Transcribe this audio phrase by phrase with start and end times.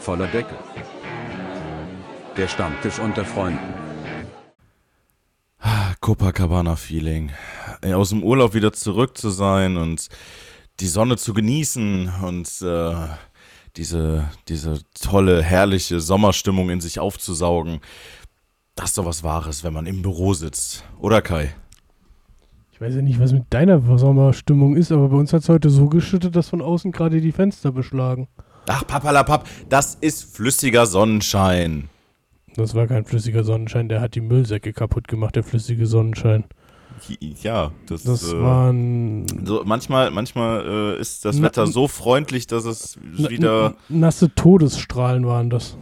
[0.00, 0.56] voller Deckel.
[2.36, 3.58] Der Stammtisch unter Freunden.
[6.00, 7.30] Copacabana-Feeling.
[7.82, 10.08] Ey, Aus dem Urlaub wieder zurück zu sein und
[10.80, 12.94] die Sonne zu genießen und äh,
[13.76, 17.80] diese, diese tolle, herrliche Sommerstimmung in sich aufzusaugen.
[18.74, 20.84] Das ist doch was Wahres, wenn man im Büro sitzt.
[20.98, 21.54] Oder Kai?
[22.72, 25.68] Ich weiß ja nicht, was mit deiner Sommerstimmung ist, aber bei uns hat es heute
[25.68, 28.26] so geschüttet, dass von außen gerade die Fenster beschlagen.
[28.66, 31.88] Ach, papalapap, das ist flüssiger Sonnenschein.
[32.56, 36.44] Das war kein flüssiger Sonnenschein, der hat die Müllsäcke kaputt gemacht, der flüssige Sonnenschein.
[37.42, 41.88] Ja, das, Das äh, war ein so, manchmal, manchmal äh, ist das Na- Wetter so
[41.88, 43.74] freundlich, dass es wieder.
[43.88, 45.78] nasse Todesstrahlen waren das.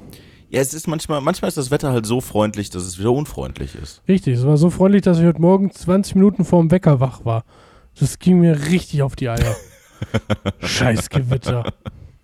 [0.51, 3.75] Ja, es ist manchmal, manchmal ist das Wetter halt so freundlich, dass es wieder unfreundlich
[3.75, 4.03] ist.
[4.09, 7.45] Richtig, es war so freundlich, dass ich heute Morgen 20 Minuten vorm Wecker wach war.
[7.99, 9.57] Das ging mir richtig auf die Eier.
[10.61, 11.73] Scheiß Gewitter.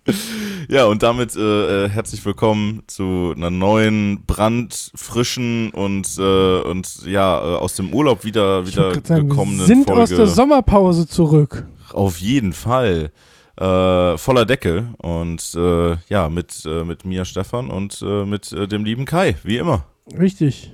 [0.67, 7.37] Ja, und damit äh, äh, herzlich willkommen zu einer neuen, brandfrischen und, äh, und ja,
[7.37, 10.01] äh, aus dem Urlaub wieder, wieder sagen, wir gekommenen sind Folge.
[10.01, 11.67] aus der Sommerpause zurück.
[11.93, 13.11] Auf jeden Fall.
[13.57, 19.35] Äh, voller Deckel und äh, ja, mit, mit mir Stefan und mit dem lieben Kai,
[19.43, 19.85] wie immer.
[20.19, 20.73] Richtig.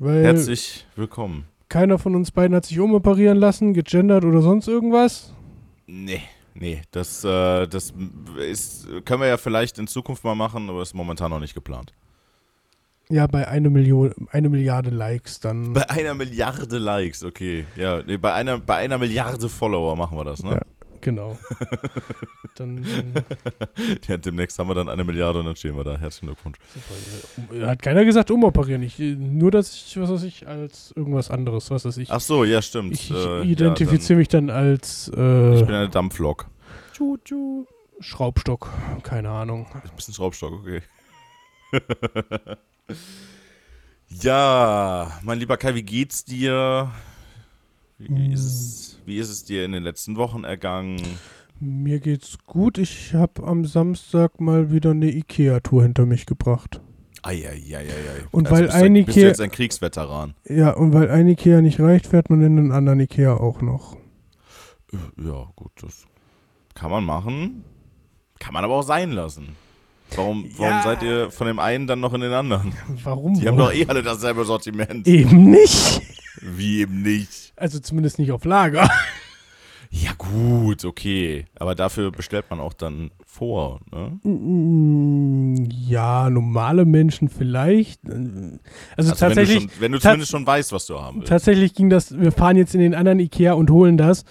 [0.00, 1.44] Herzlich willkommen.
[1.68, 5.32] keiner von uns beiden hat sich umoperieren lassen, gegendert oder sonst irgendwas.
[5.86, 6.20] Nee,
[6.58, 7.92] nee, das, äh, das
[8.38, 11.92] ist, können wir ja vielleicht in Zukunft mal machen, aber ist momentan noch nicht geplant.
[13.10, 15.72] Ja, bei eine Million, eine Milliarde Likes dann.
[15.72, 17.64] Bei einer Milliarde Likes, okay.
[17.74, 20.52] Ja, nee, bei einer, bei einer Milliarde Follower machen wir das, ne?
[20.52, 20.60] Ja.
[21.00, 21.38] Genau.
[22.56, 22.84] dann
[24.08, 24.16] Ja.
[24.16, 25.98] demnächst haben wir dann eine Milliarde und dann stehen wir da.
[25.98, 26.58] Herzlichen Glückwunsch.
[26.74, 27.66] super.
[27.66, 28.82] hat keiner gesagt umoperieren.
[28.82, 32.10] Ich, nur, dass ich, was weiß ich, als irgendwas anderes, was weiß ich.
[32.10, 32.92] Ach so, ja, stimmt.
[32.94, 36.46] ich Äh, ich identifiziere mich dann als äh, Ich bin eine Dampflok.
[38.00, 38.70] Schraubstock.
[39.02, 39.66] Keine Ahnung.
[39.72, 40.82] Ein bisschen Schraubstock, okay.
[44.08, 46.90] ja, mein lieber Kai, wie geht's dir?
[47.98, 51.02] Wie ist, es, wie ist es dir in den letzten Wochen ergangen?
[51.58, 52.78] Mir geht's gut.
[52.78, 56.80] Ich habe am Samstag mal wieder eine Ikea-Tour hinter mich gebracht.
[57.22, 57.84] Eieieiei.
[58.30, 60.34] Und Also weil bist ein bist du jetzt ein Kriegsveteran.
[60.48, 63.96] Ja, und weil ein Ikea nicht reicht, fährt man in einen anderen Ikea auch noch.
[65.16, 66.06] Ja, gut, das
[66.74, 67.64] kann man machen.
[68.38, 69.56] Kann man aber auch sein lassen.
[70.16, 70.82] Warum, warum Ja.
[70.82, 72.72] seid ihr von dem einen dann noch in den anderen?
[73.04, 73.34] Warum?
[73.34, 75.06] Die haben doch eh alle dasselbe Sortiment.
[75.06, 76.00] Eben nicht.
[76.40, 77.52] Wie eben nicht.
[77.56, 78.88] Also zumindest nicht auf Lager.
[79.90, 81.46] Ja, gut, okay.
[81.58, 84.18] Aber dafür bestellt man auch dann vor, ne?
[84.22, 88.00] Mm, Ja, normale Menschen vielleicht.
[88.06, 88.58] Also,
[88.96, 91.28] Also tatsächlich, wenn du, schon, wenn du zumindest schon weißt, was du haben willst.
[91.30, 94.24] tatsächlich ging das, wir fahren jetzt in den anderen Ikea und holen das,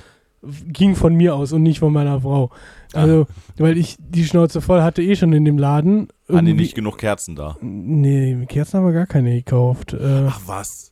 [0.67, 2.51] ging von mir aus und nicht von meiner Frau.
[2.97, 3.27] Also,
[3.57, 6.07] weil ich die Schnauze voll hatte eh schon in dem Laden.
[6.29, 7.57] Haben die Irgendwie- nicht genug Kerzen da?
[7.61, 9.93] Nee, Kerzen haben wir gar keine gekauft.
[9.93, 10.91] Äh, Ach was.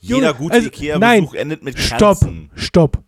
[0.00, 2.50] Jeder gute also, Ikea-Besuch endet mit Stopp, Kerzen.
[2.54, 3.02] stopp.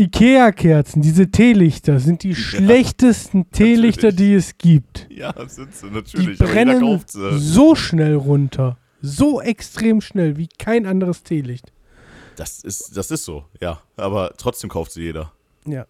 [0.00, 4.16] Ikea-Kerzen, diese Teelichter, sind die schlechtesten Teelichter, natürlich.
[4.28, 5.06] die es gibt.
[5.10, 6.38] Ja, sind sie Die natürlich.
[6.40, 7.00] jeder brennen
[7.36, 8.78] so schnell runter.
[9.00, 11.70] So extrem schnell wie kein anderes Teelicht.
[12.36, 13.80] Das ist, das ist so, ja.
[13.96, 15.30] Aber trotzdem kauft sie jeder.
[15.66, 15.86] Ja.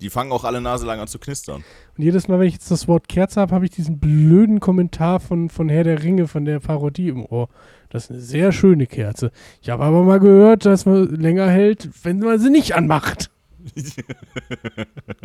[0.00, 1.62] Die fangen auch alle Nase lang an zu knistern.
[1.96, 5.20] Und jedes Mal, wenn ich jetzt das Wort Kerze habe, habe ich diesen blöden Kommentar
[5.20, 7.48] von, von Herr der Ringe, von der Parodie im Ohr.
[7.90, 9.30] Das ist eine sehr schöne Kerze.
[9.62, 13.30] Ich habe aber mal gehört, dass man länger hält, wenn man sie nicht anmacht.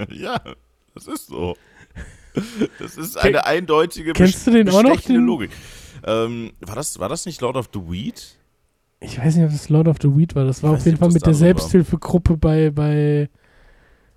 [0.09, 0.39] ja,
[0.93, 1.55] das ist so.
[2.79, 5.51] Das ist eine eindeutige kennst du den auch noch, den- Logik.
[6.05, 8.37] Ähm, war, das, war das nicht Lord of the Weed?
[8.99, 10.45] Ich weiß nicht, ob das Lord of the Weed war.
[10.45, 11.33] Das war auf jeden nicht, Fall mit der.
[11.33, 13.29] Selbsthilfegruppe bei, bei,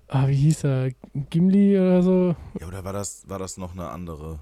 [0.09, 0.89] ah, wie hieß er?
[1.29, 2.35] Gimli oder so?
[2.59, 4.39] Ja, oder war das, war das noch eine andere?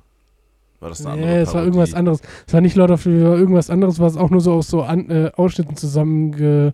[0.80, 2.22] War das eine Nee, andere es war irgendwas anderes.
[2.46, 4.68] Es war nicht Lord of the es war irgendwas anderes, was auch nur so aus
[4.68, 6.74] so an, äh, Ausschnitten zusammenge,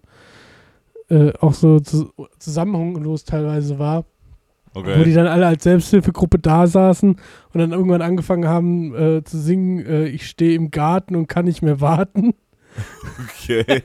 [1.09, 4.05] äh, auch so zu, zusammenhanglos teilweise war.
[4.75, 5.13] Wo die Okay.
[5.13, 10.05] dann alle als Selbsthilfegruppe da saßen und dann irgendwann angefangen haben äh, zu singen, äh,
[10.07, 12.33] ich stehe im Garten und kann nicht mehr warten.
[13.23, 13.63] Okay.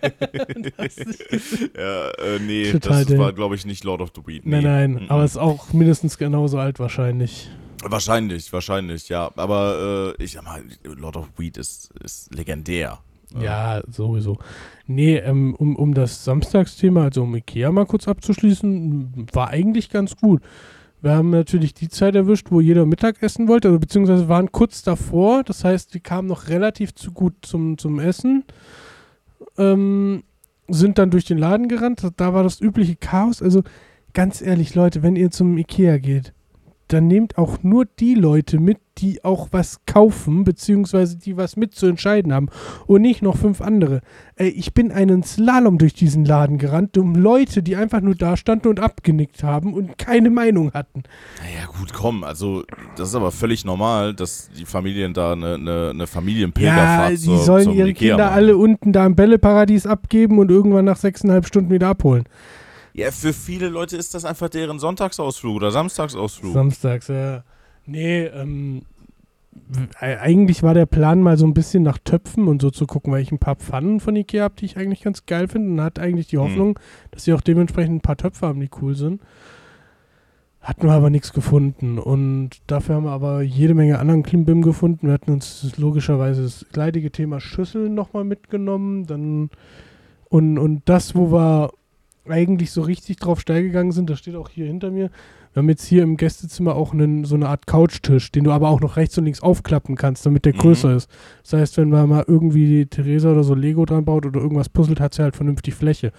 [1.77, 4.47] Ja, äh, nee, Total das war, glaube ich, nicht Lord of the Weed.
[4.47, 4.61] Nee.
[4.61, 5.11] Nein, nein, Mhm.
[5.11, 7.51] aber es ist auch mindestens genauso alt wahrscheinlich.
[7.83, 9.31] Wahrscheinlich, wahrscheinlich, ja.
[9.37, 12.99] Aber äh, ich sag mal, Lord of Weed ist, ist legendär.
[13.39, 14.39] Ja, sowieso.
[14.87, 20.17] Nee, ähm, um, um das Samstagsthema, also um Ikea mal kurz abzuschließen, war eigentlich ganz
[20.17, 20.43] gut.
[21.01, 24.83] Wir haben natürlich die Zeit erwischt, wo jeder Mittag essen wollte, also beziehungsweise waren kurz
[24.83, 25.45] davor.
[25.45, 28.45] Das heißt, wir kamen noch relativ zu gut zum, zum Essen.
[29.57, 30.25] Ähm,
[30.69, 32.07] sind dann durch den Laden gerannt.
[32.17, 33.43] Da war das übliche Chaos.
[33.43, 33.63] Also
[34.13, 36.35] ganz ehrlich, Leute, wenn ihr zum Ikea geht,
[36.89, 42.33] dann nehmt auch nur die Leute mit, die auch was kaufen, beziehungsweise die was mitzuentscheiden
[42.33, 42.49] haben
[42.87, 44.01] und nicht noch fünf andere.
[44.35, 48.37] Ey, ich bin einen Slalom durch diesen Laden gerannt, um Leute, die einfach nur da
[48.37, 51.05] standen und abgenickt haben und keine Meinung hatten.
[51.41, 52.65] Naja, gut, komm, also
[52.97, 57.23] das ist aber völlig normal, dass die Familien da eine, eine, eine Familienpilgerfahrt Ja, die
[57.23, 58.35] zur, sollen ihre Ikea Kinder machen.
[58.35, 62.25] alle unten da im Bälleparadies abgeben und irgendwann nach sechseinhalb Stunden wieder abholen.
[62.99, 66.53] Ja, für viele Leute ist das einfach deren Sonntagsausflug oder Samstagsausflug.
[66.53, 67.45] Samstags, ja.
[67.87, 68.83] Nee, ähm,
[70.01, 73.23] eigentlich war der Plan mal so ein bisschen nach Töpfen und so zu gucken, weil
[73.23, 76.01] ich ein paar Pfannen von Ikea habe, die ich eigentlich ganz geil finde und hat
[76.01, 76.45] eigentlich die Hm.
[76.45, 76.81] Hoffnung,
[77.13, 79.23] dass sie auch dementsprechend ein paar Töpfe haben, die cool sind.
[80.61, 85.07] Hatten wir aber nichts gefunden und dafür haben wir aber jede Menge anderen Klimbim gefunden.
[85.07, 89.51] Wir hatten uns logischerweise das leidige Thema Schüsseln nochmal mitgenommen, dann
[90.31, 91.71] und, und das, wo wir
[92.31, 95.11] eigentlich so richtig drauf steil gegangen sind, das steht auch hier hinter mir,
[95.53, 98.69] wir haben jetzt hier im Gästezimmer auch einen, so eine Art Couchtisch, den du aber
[98.69, 100.59] auch noch rechts und links aufklappen kannst, damit der Mhm.
[100.59, 101.11] größer ist.
[101.43, 105.01] Das heißt, wenn man mal irgendwie Theresa oder so Lego dran baut oder irgendwas puzzelt,
[105.01, 106.13] hat sie halt vernünftig Fläche.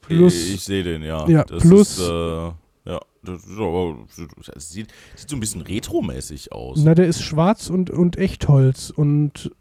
[0.00, 1.26] Plus, ich, ich sehe den, ja.
[1.28, 2.50] Ja, das plus- Ist, äh,
[2.90, 3.42] ja, das,
[4.70, 6.80] sieht, sieht so ein bisschen retromäßig aus.
[6.82, 9.52] na, der ist schwarz und, und Echtholz und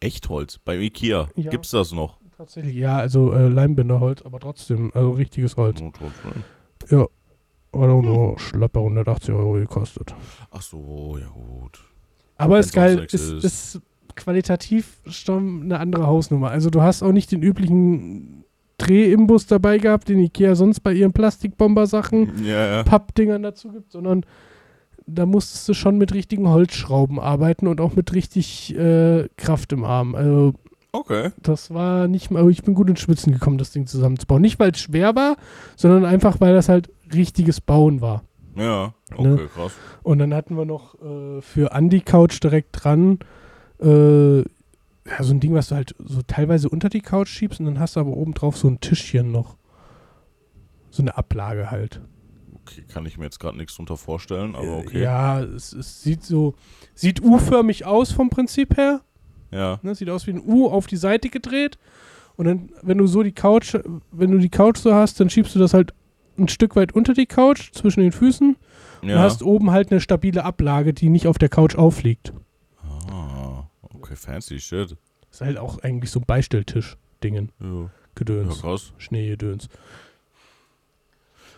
[0.00, 1.28] Echtholz, beim Ikea.
[1.36, 1.50] Ja.
[1.50, 2.18] Gibt's das noch?
[2.36, 5.80] Tatsächlich, ja, also äh, Leimbinderholz, aber trotzdem, also richtiges Holz.
[6.90, 7.08] Ja, hat
[7.72, 10.14] auch nur schlappe 180 Euro gekostet.
[10.50, 11.80] Ach so, ja gut.
[12.38, 13.80] Aber ist geil, ist, ist
[14.14, 16.50] qualitativ schon eine andere Hausnummer.
[16.50, 18.44] Also du hast auch nicht den üblichen
[18.78, 22.82] Drehimbus dabei gehabt, den Ikea sonst bei ihren Plastikbomber-Sachen, Ja, ja.
[22.82, 24.24] Pappdingern dazu gibt, sondern
[25.06, 29.84] da musstest du schon mit richtigen Holzschrauben arbeiten und auch mit richtig äh, Kraft im
[29.84, 30.14] Arm.
[30.14, 30.54] Also
[30.92, 31.30] Okay.
[31.42, 34.40] das war nicht mal, ich bin gut ins Schwitzen gekommen, das Ding zusammenzubauen.
[34.42, 35.36] Nicht, weil es schwer war,
[35.76, 38.22] sondern einfach, weil das halt richtiges Bauen war.
[38.56, 39.48] Ja, okay, Ne?
[39.54, 39.72] krass.
[40.02, 43.18] Und dann hatten wir noch äh, für Andy Couch direkt dran
[43.80, 44.38] äh,
[45.08, 47.78] ja, so ein Ding, was du halt so teilweise unter die Couch schiebst und dann
[47.78, 49.56] hast du aber oben drauf so ein Tischchen noch.
[50.90, 52.00] So eine Ablage halt.
[52.62, 54.98] Okay, kann ich mir jetzt gerade nichts drunter vorstellen, aber okay.
[54.98, 56.54] Äh, Ja, es, es sieht so,
[56.94, 59.02] sieht U-förmig aus vom Prinzip her.
[59.56, 59.80] Ja.
[59.82, 59.94] Ne?
[59.94, 61.78] Sieht aus wie ein U auf die Seite gedreht.
[62.36, 63.76] Und dann, wenn du so die Couch,
[64.12, 65.94] wenn du die Couch so hast, dann schiebst du das halt
[66.38, 68.56] ein Stück weit unter die Couch, zwischen den Füßen.
[69.02, 69.18] Und ja.
[69.18, 72.32] hast oben halt eine stabile Ablage, die nicht auf der Couch aufliegt.
[73.10, 73.64] Ah,
[73.94, 74.96] okay, fancy shit.
[75.30, 77.52] Ist halt auch eigentlich so ein Beistelltisch-Dingen.
[77.60, 78.60] Ja, ja Gedöns.
[78.60, 78.92] krass.
[78.98, 79.68] Schneegedöns.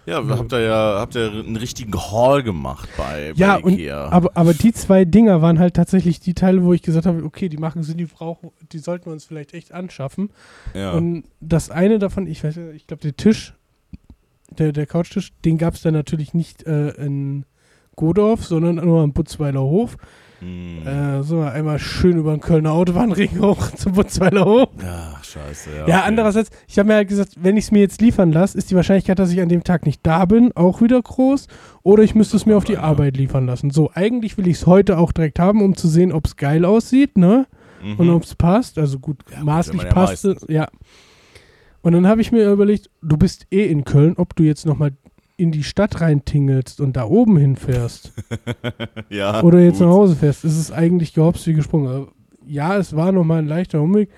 [0.08, 4.08] Ja, habt ihr ja habt ihr einen richtigen Haul gemacht bei, bei Ja, und- Ikea.
[4.08, 7.49] Aber, aber die zwei Dinger waren halt tatsächlich die Teile, wo ich gesagt habe, okay,
[7.49, 10.31] die machen Sinn, die brauchen, die sollten wir uns vielleicht echt anschaffen.
[10.75, 10.93] ja.
[10.93, 13.55] Und das eine davon, ich weiß nicht, ich glaube, der Tisch,
[14.50, 17.44] der, der Couchtisch, den gab es dann natürlich nicht äh, in
[17.96, 19.96] Godorf, sondern nur am Butzweiler Hof.
[20.40, 20.87] Hm.
[20.87, 24.69] Äh, so, einmal schön über den Kölner Autobahnring hoch zum Butzweiler Hof.
[24.81, 25.76] ja, scheiße, ja.
[25.79, 26.05] Ja, okay.
[26.06, 28.76] andererseits, ich habe mir halt gesagt, wenn ich es mir jetzt liefern lasse, ist die
[28.76, 31.49] Wahrscheinlichkeit, dass ich an dem Tag nicht da bin, auch wieder groß.
[31.82, 32.81] Oder ich müsste es mir auf die Ja.
[32.82, 33.70] Arbeit liefern lassen.
[33.70, 36.64] So, eigentlich will ich es heute auch direkt haben, um zu sehen, ob es geil
[36.64, 37.46] aussieht, ne?
[37.82, 37.96] Mhm.
[37.96, 38.79] Und ob es passt.
[38.79, 40.44] Also gut, Ja, gut, maßlich ja passt es.
[40.49, 40.69] Ja.
[41.82, 44.93] Und dann habe ich mir überlegt, du bist eh in Köln, ob du jetzt nochmal
[45.38, 48.12] in die Stadt reintingelst und da oben hinfährst
[49.08, 49.86] ja, oder jetzt gut.
[49.86, 51.89] nach Hause fährst, ist es eigentlich gehopst wie gesprungen.
[51.89, 52.08] Aber
[52.46, 54.10] Ja, es war nochmal ein leichter Umweg.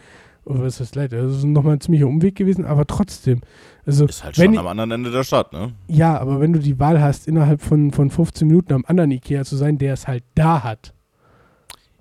[0.47, 1.13] Oder was heißt leicht?
[1.13, 3.43] Es ist nochmal ein ziemlicher Umweg gewesen, aber trotzdem.
[3.87, 5.73] Also, Ist halt schon ich- am anderen Ende der Stadt, ne?
[5.87, 9.45] ja, aber wenn du die Wahl hast, innerhalb von, von 15 Minuten am anderen Ikea
[9.45, 10.95] zu sein, der es halt da hat.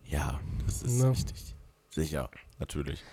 [0.06, 1.10] Ja, das ist Na.
[1.10, 1.56] richtig.
[1.90, 2.30] Sicher,
[2.60, 3.04] natürlich.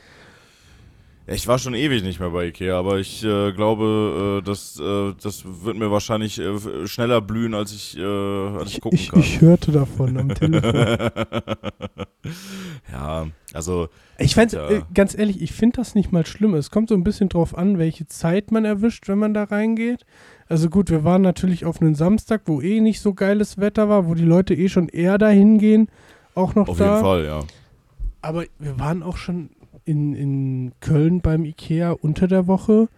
[1.28, 5.12] Ich war schon ewig nicht mehr bei Ikea, aber ich äh, glaube, äh, das, äh,
[5.20, 9.18] das wird mir wahrscheinlich äh, schneller blühen, als ich, äh, als ich gucken Ich, kann.
[9.18, 10.72] ich hörte davon am Telefon.
[12.92, 14.68] ja, also, Ich find's, Ja.
[14.70, 16.54] äh, ganz ehrlich, ich finde das nicht mal schlimm.
[16.54, 20.06] Es kommt so ein bisschen drauf an, welche Zeit man erwischt, wenn man da reingeht.
[20.48, 24.06] Also gut, wir waren natürlich auf einen Samstag, wo eh nicht so geiles Wetter war,
[24.06, 25.88] wo die Leute eh schon eher dahin gehen,
[26.36, 26.84] auch noch auf da.
[26.92, 27.40] jeden Fall, ja.
[28.22, 29.50] Aber wir waren auch schon
[29.86, 32.88] in, in Köln beim Ikea unter der Woche,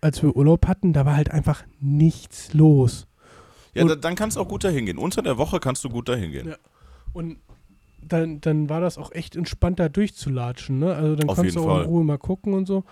[0.00, 3.06] als wir Urlaub hatten, da war halt einfach nichts los.
[3.74, 4.98] Ja, Und- da, dann kannst du auch gut dahin gehen.
[4.98, 6.48] Unter der Woche kannst du gut dahin gehen.
[6.48, 6.56] Ja.
[7.12, 7.38] Und
[8.02, 10.78] dann, dann war das auch echt entspannt, da durchzulatschen.
[10.78, 10.94] Ne?
[10.94, 11.82] Also dann Auf kannst du auch Fall.
[11.84, 12.84] in Ruhe mal gucken und so.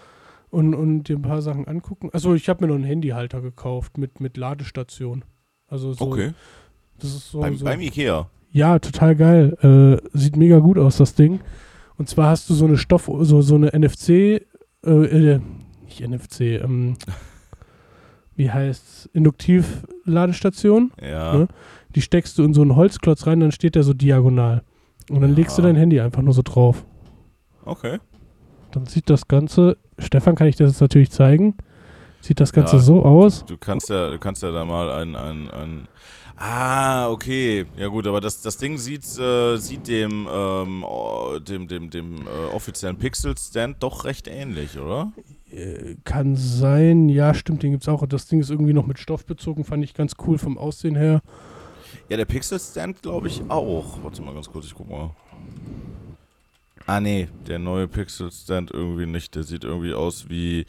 [0.50, 2.11] Und, und dir ein paar Sachen angucken.
[2.12, 5.25] Also ich habe mir noch einen Handyhalter gekauft mit, mit Ladestation.
[5.69, 6.33] Also so, Okay.
[6.99, 7.64] das ist so, beim, so.
[7.64, 8.28] beim Ikea.
[8.52, 10.00] Ja, total geil.
[10.14, 11.40] Äh, sieht mega gut aus, das Ding.
[11.99, 14.41] Und zwar hast du so eine Stoff, so, so eine NFC, äh,
[14.85, 15.41] äh,
[15.85, 16.97] nicht NFC, ähm,
[18.35, 20.93] wie heißt Induktiv-Ladestation.
[21.03, 21.35] Ja.
[21.37, 21.49] Ne?
[21.95, 24.62] Die steckst du in so einen Holzklotz rein, dann steht der so diagonal.
[25.09, 25.69] Und dann legst du Ja.
[25.69, 26.85] dein Handy einfach nur so drauf.
[27.65, 27.99] Okay.
[28.73, 31.55] Dann sieht das Ganze, Stefan kann ich das jetzt natürlich zeigen,
[32.21, 32.83] sieht das Ganze Ja.
[32.83, 33.45] so aus.
[33.47, 35.88] Du kannst ja, du kannst ja da mal ein, ein, ein
[36.38, 37.64] Ah, okay.
[37.78, 42.26] Ja gut, aber das, das Ding sieht, äh, sieht dem, ähm, oh, dem, dem, dem
[42.26, 45.12] äh, offiziellen Pixel-Stand doch recht ähnlich, oder?
[45.50, 48.07] Äh, Kann sein, ja, stimmt, den gibt's auch.
[48.07, 51.23] Das Ding ist irgendwie noch mit Stoff bezogen, fand ich ganz cool vom Aussehen her.
[52.11, 54.02] Ja, der Pixel-Stand glaube ich auch.
[54.02, 55.11] Warte mal ganz kurz, ich guck mal.
[56.87, 59.35] Ah nee, der neue Pixel-Stand irgendwie nicht.
[59.35, 60.66] Der sieht irgendwie aus wie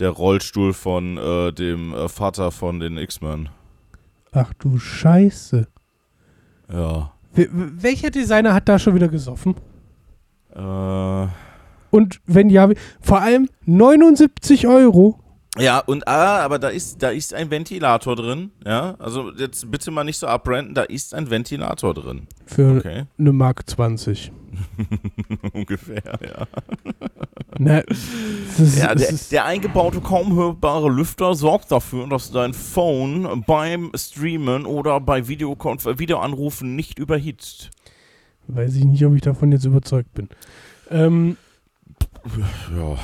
[0.00, 3.48] der Rollstuhl von äh, dem äh, Vater von den X-Men.
[4.34, 5.66] Ach du Scheiße.
[6.72, 7.12] Ja.
[7.34, 7.48] Wel-
[7.82, 9.54] welcher Designer hat da schon wieder gesoffen?
[10.54, 11.26] Äh,
[11.90, 12.68] Und wenn ja,
[13.00, 15.20] vor allem 79 Euro.
[15.56, 18.50] Ja, und ah, aber da ist, da ist ein Ventilator drin.
[18.66, 22.26] Ja, also jetzt bitte mal nicht so abbranden, da ist ein Ventilator drin.
[22.46, 23.04] Für Okay.
[23.18, 24.32] eine Mark 20.
[25.52, 26.46] Ungefähr, ja.
[27.58, 33.42] Ne, das ist, ja der, der eingebaute, kaum hörbare Lüfter sorgt dafür, dass dein Phone
[33.46, 37.70] beim Streamen oder bei Videokonf Videoanrufen nicht überhitzt.
[38.48, 40.28] weiß ich nicht, ob ich davon jetzt überzeugt bin.
[40.90, 41.36] Ähm,
[42.76, 42.96] Ja.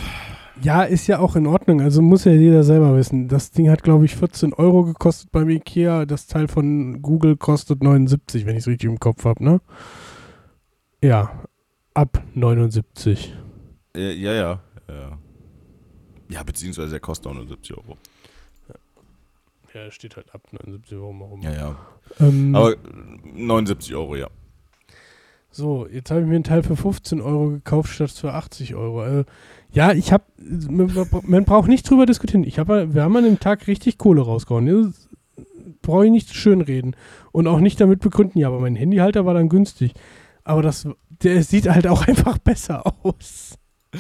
[0.63, 1.81] Ja, ist ja auch in Ordnung.
[1.81, 3.29] Also muss ja jeder selber wissen.
[3.29, 6.07] Das Ding hat, glaube ich, 14 Euro gekostet beim Ikea.
[6.07, 9.61] Das Teil von Google kostet 79, wenn ich es richtig im Kopf habe, ne?
[11.03, 11.45] Ja,
[11.95, 13.35] ab 79.
[13.97, 15.19] Äh, ja, ja, ja.
[16.29, 17.97] Ja, beziehungsweise der kostet 79 Euro.
[19.75, 21.43] Ja, steht halt ab 79 Euro mal rum.
[21.43, 21.77] Ja, ja.
[22.19, 22.77] Ähm, Aber äh,
[23.35, 24.29] 79 Euro, ja.
[25.53, 29.05] So, jetzt habe ich mir einen Teil für 15 Euro gekauft statt für 80 Euro.
[29.05, 29.25] Äh,
[29.73, 30.25] ja, ich habe,
[30.69, 32.45] man, braucht nicht drüber diskutieren.
[32.45, 34.95] Ich habe, wir haben an dem Tag richtig Kohle rausgehauen.
[35.83, 36.97] Brauche ich nicht schönreden
[37.33, 38.39] und auch nicht damit begründen.
[38.39, 39.93] Ja, aber mein Handyhalter war dann günstig.
[40.45, 43.57] Aber das, der sieht halt auch einfach besser aus.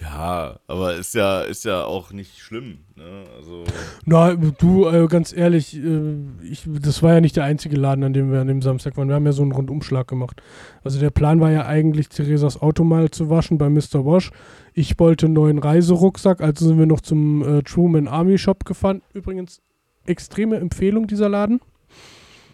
[0.00, 2.78] Ja, aber ist ja, ist ja auch nicht schlimm.
[2.96, 3.24] Ne?
[3.36, 3.64] Also,
[4.04, 6.14] Na, du, äh, ganz ehrlich, äh,
[6.48, 9.08] ich, das war ja nicht der einzige Laden, an dem wir an dem Samstag waren.
[9.08, 10.40] Wir haben ja so einen Rundumschlag gemacht.
[10.84, 14.04] Also der Plan war ja eigentlich, Theresas Auto mal zu waschen bei Mr.
[14.06, 14.30] Wash.
[14.74, 19.02] Ich wollte einen neuen Reiserucksack, also sind wir noch zum äh, Truman Army Shop gefahren.
[19.12, 19.60] Übrigens,
[20.06, 21.60] extreme Empfehlung dieser Laden.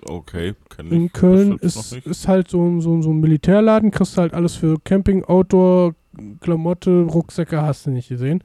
[0.09, 0.93] okay, kenn ich.
[0.93, 4.55] In Köln ist, ist halt so, ein- so, so ein Militärladen, kriegst du halt alles
[4.55, 5.95] für Camping, Outdoor,
[6.41, 8.43] Klamotte, Rucksäcke, hast du nicht gesehen.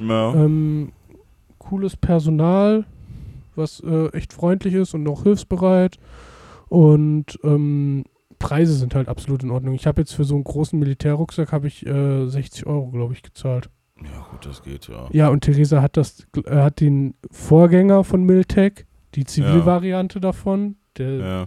[0.00, 0.34] Ja.
[0.34, 0.92] Ähm,
[1.58, 2.84] cooles Personal,
[3.56, 5.98] was äh, echt freundlich ist und auch hilfsbereit.
[6.68, 8.04] Und ähm,
[8.38, 9.74] Preise sind halt absolut in Ordnung.
[9.74, 13.22] Ich habe jetzt für so einen großen Militärrucksack habe ich äh, 60 Euro, glaube ich,
[13.22, 13.68] gezahlt.
[14.02, 15.08] ja, gut, das geht, ja.
[15.10, 18.84] Ja, und Theresa hat das, äh, hat den Vorgänger von Miltech,
[19.14, 21.46] die Zivilvariante davon, der, Ja.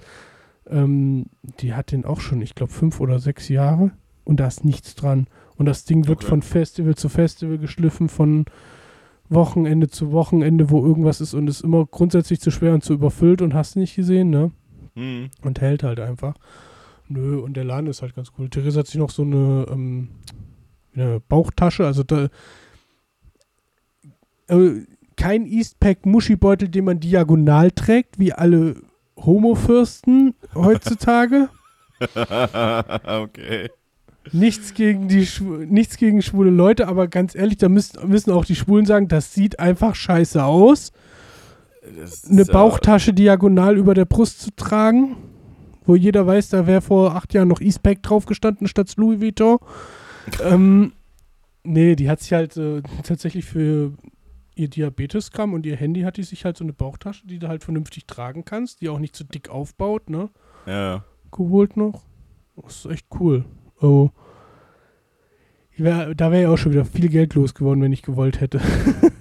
[0.70, 1.28] ähm,
[1.60, 3.92] die hat den auch schon, ich glaube, fünf oder sechs Jahre
[4.26, 5.28] und da ist nichts dran.
[5.62, 6.28] Und das Ding wird Okay.
[6.30, 8.46] von Festival zu Festival geschliffen, von
[9.30, 13.44] Wochenende zu Wochenende, wo irgendwas ist und ist immer grundsätzlich zu schwer und zu überfüllt
[13.44, 14.50] und hast nicht gesehen, ne?
[14.96, 15.30] Hm.
[15.44, 16.34] Und hält halt einfach.
[17.10, 18.50] Nö, und der Laden ist halt ganz cool.
[18.50, 20.10] Theresa hat sich noch so eine, ähm,
[20.96, 22.30] eine Bauchtasche, also da,
[24.48, 24.82] äh,
[25.16, 28.78] kein Eastpack-Muschibeutel, den man diagonal trägt, wie alle
[29.16, 31.50] Homofürsten heutzutage.
[32.00, 33.70] okay.
[34.32, 35.28] Nichts gegen die
[35.68, 39.34] nichts gegen schwule Leute, aber ganz ehrlich, da müssen, müssen auch die Schwulen sagen, das
[39.34, 40.92] sieht einfach scheiße aus.
[42.00, 45.18] Das Eine Bauchtasche diagonal über der Brust zu tragen,
[45.86, 49.58] wo jeder weiß, da wäre vor acht Jahren noch Eastpack drauf gestanden statt Louis Vuitton.
[50.44, 50.94] ähm,
[51.64, 53.94] nee, die hat sich halt äh, tatsächlich für
[54.54, 57.64] ihr Diabeteskram und ihr Handy hat die sich halt so eine Bauchtasche, die du halt
[57.64, 60.30] vernünftig tragen kannst, die auch nicht zu dick aufbaut, ne?
[60.68, 61.04] Ja.
[61.32, 62.04] geholt noch.
[62.56, 63.46] Das ist echt cool.
[63.82, 64.10] Oh.
[65.74, 68.40] Ich wär, da wäre ja auch schon wieder viel Geld los geworden, wenn ich gewollt
[68.42, 68.60] hätte.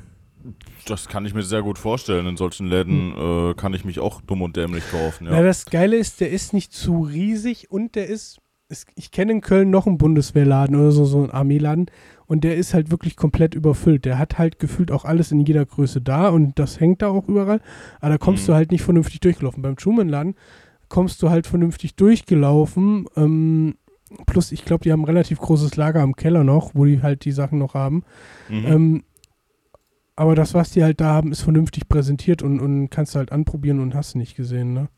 [0.87, 2.27] Das kann ich mir sehr gut vorstellen.
[2.27, 3.51] In solchen Läden Hm.
[3.51, 5.35] äh, kann ich mich auch dumm und dämlich kaufen, Ja.
[5.35, 5.43] ja.
[5.43, 8.39] das Geile ist, der ist nicht zu riesig und der ist,
[8.71, 11.87] ist ich kenne in Köln noch einen Bundeswehrladen oder so, so einen Armeeladen
[12.27, 14.05] und der ist halt wirklich komplett überfüllt.
[14.07, 17.29] Der hat halt gefühlt auch alles in jeder Größe da und das hängt da auch
[17.29, 17.61] überall.
[18.01, 18.47] Aber da kommst Mhm.
[18.47, 19.63] du halt nicht vernünftig durchgelaufen.
[19.63, 20.35] Beim Truman-Laden
[20.89, 23.07] kommst du halt vernünftig durchgelaufen.
[23.17, 23.77] Ähm,
[24.27, 27.25] plus, ich glaube, die haben ein relativ großes Lager am Keller noch, wo die halt
[27.25, 28.05] die Sachen noch haben.
[28.49, 28.67] Mhm.
[28.67, 29.05] Ähm,
[30.17, 33.33] aber das, was die halt da haben, ist vernünftig präsentiert und, und kannst du halt
[33.33, 34.89] anprobieren und hast nicht gesehen, ne?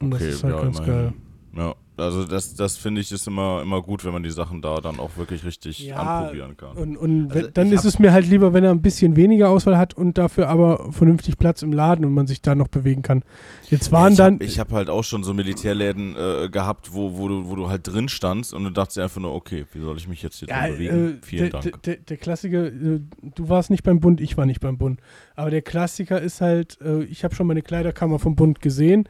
[0.00, 0.94] Und das okay, ist halt ja, ganz immerhin.
[0.94, 1.12] geil.
[1.56, 1.74] Ja.
[1.96, 4.98] Also das, das finde ich ist immer, immer gut, wenn man die Sachen da dann
[4.98, 6.76] auch wirklich richtig Ja, anprobieren kann.
[6.76, 9.78] Und, und Also dann ist es mir halt lieber, wenn er ein bisschen weniger Auswahl
[9.78, 13.22] hat und dafür aber vernünftig Platz im Laden und man sich da noch bewegen kann.
[13.70, 14.34] Jetzt waren ich dann.
[14.34, 17.68] Hab, ich habe halt auch schon so Militärläden äh, gehabt, wo, wo, du, wo du
[17.68, 20.48] halt drin standst und du dachtest einfach nur, okay, wie soll ich mich jetzt hier
[20.48, 21.08] ja, drin bewegen?
[21.08, 21.82] äh, Vielen der, Dank.
[21.84, 23.00] Der, der Klassiker, äh,
[23.36, 24.98] du warst nicht beim Bund, ich war nicht beim Bund.
[25.36, 29.08] Aber der Klassiker ist halt, äh, ich habe schon meine Kleiderkammer vom Bund gesehen.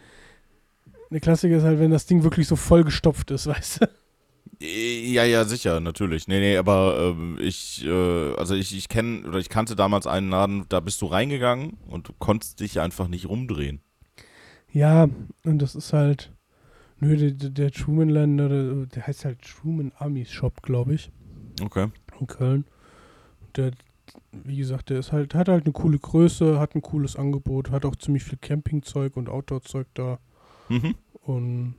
[1.10, 3.88] Der Klassiker ist halt, wenn das Ding wirklich so vollgestopft ist, weißt du?
[4.60, 6.28] Äh, Ja, ja, sicher, natürlich.
[6.28, 10.30] Nee, nee, aber ähm, ich, äh, also ich, ich kenne oder ich kannte damals einen
[10.30, 13.80] Laden, da bist du reingegangen und du konntest dich einfach nicht rumdrehen.
[14.72, 15.08] Ja,
[15.44, 16.32] und das ist halt,
[16.98, 21.10] nö, der, der, der Truman-Land, der, der heißt halt Truman Army Shop, glaube ich.
[21.62, 21.88] Okay.
[22.18, 22.64] in Köln.
[23.56, 23.70] Der,
[24.32, 27.84] wie gesagt, der ist halt, hat halt eine coole Größe, hat ein cooles Angebot, hat
[27.84, 30.18] auch ziemlich viel Campingzeug und Outdoor-Zeug da.
[30.68, 30.94] Mhm.
[31.22, 31.74] Und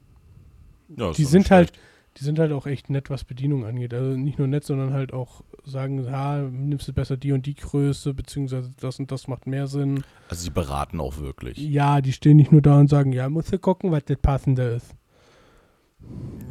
[0.95, 1.73] Ja, die sind halt,
[2.17, 3.93] die sind halt auch echt nett, was Bedienung angeht.
[3.93, 7.55] Also nicht nur nett, sondern halt auch sagen, ja, nimmst du besser die und die
[7.55, 10.03] Größe, beziehungsweise das und das macht mehr Sinn.
[10.29, 11.57] Also sie beraten auch wirklich.
[11.57, 14.63] Ja, die stehen nicht nur da und sagen, ja, musst du gucken, was das passende
[14.63, 14.95] ist.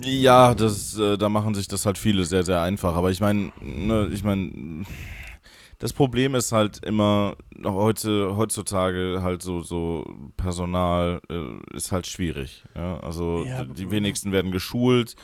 [0.03, 2.95] Ja, das, äh, da machen sich das halt viele sehr, sehr einfach.
[2.97, 4.85] Aber ich meine, ne, ich meine,
[5.79, 10.05] das Problem ist halt immer heute, heutzutage halt so, so
[10.37, 12.65] Personal äh, ist halt schwierig.
[12.75, 13.01] Ja?
[13.01, 15.17] Also Ja, die wenigsten werden geschult.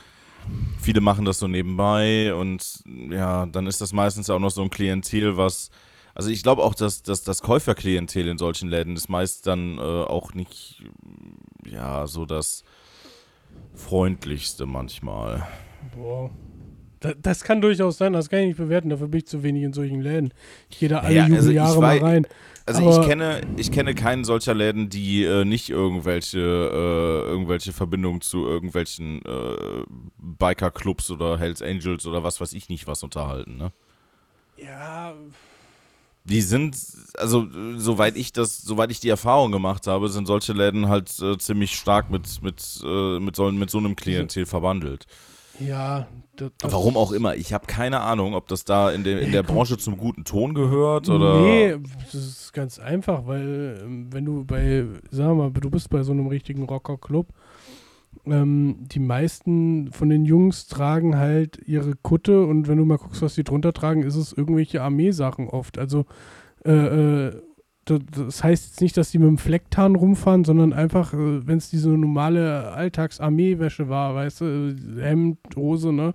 [0.80, 4.70] Viele machen das so nebenbei und ja, dann ist das meistens auch noch so ein
[4.70, 5.70] Klientel, was
[6.14, 9.80] also ich glaube auch, dass, dass das Käuferklientel in solchen Läden ist meist dann äh,
[9.80, 10.82] auch nicht
[11.64, 12.64] ja so das
[13.74, 15.46] freundlichste manchmal.
[15.94, 16.30] Boah.
[17.00, 19.62] Da, das kann durchaus sein, das kann ich nicht bewerten, dafür bin ich zu wenig
[19.62, 20.34] in solchen Läden.
[20.68, 22.26] Ich gehe da alle Ja, also Jubeljahre mal rein.
[22.66, 27.72] Also Aber- ich kenne, ich kenne keinen solcher Läden, die äh, nicht irgendwelche, äh, irgendwelche
[27.72, 29.84] Verbindungen zu irgendwelchen äh,
[30.18, 33.72] Biker-Clubs oder Hells Angels oder was weiß ich nicht was unterhalten, ne?
[34.62, 35.14] Ja,
[36.24, 36.76] Die sind,
[37.16, 41.38] also soweit ich das, soweit ich die Erfahrung gemacht habe, sind solche Läden halt äh,
[41.38, 45.06] ziemlich stark mit, mit, äh, mit, so, mit so einem Klientel verbandelt.
[45.60, 46.06] Ja.
[46.36, 49.32] Das, das Warum auch immer, ich habe keine Ahnung, ob das da in, der in
[49.32, 51.40] der Branche zum guten Ton gehört oder.
[51.40, 56.02] Nee, das ist ganz einfach, weil ähm, wenn du bei, sag mal, du bist bei
[56.02, 57.28] so einem richtigen Rockerclub,
[58.26, 63.22] ähm, die meisten von den Jungs tragen halt ihre Kutte und wenn du mal guckst,
[63.22, 65.78] was die drunter tragen, ist es irgendwelche Armeesachen oft.
[65.78, 66.06] Also
[66.64, 67.42] äh, äh,
[67.84, 71.70] das, heißt jetzt nicht, dass die mit dem Flecktarn rumfahren, sondern einfach, äh, wenn es
[71.70, 76.14] diese normale Alltags-Armeewäsche war, weißt du, Hemd, Hose, ne?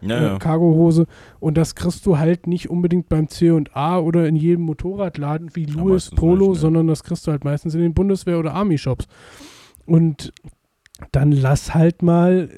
[0.00, 0.38] ja, äh.
[0.38, 1.06] Cargohose.
[1.38, 6.10] Und das kriegst du halt nicht unbedingt beim C&A oder in jedem Motorradladen wie Louis
[6.10, 6.60] Polo, nicht, ne.
[6.60, 9.06] sondern das kriegst du halt meistens in den Bundeswehr- oder Army-Shops.
[9.86, 10.32] Und
[11.12, 12.48] dann lass halt mal,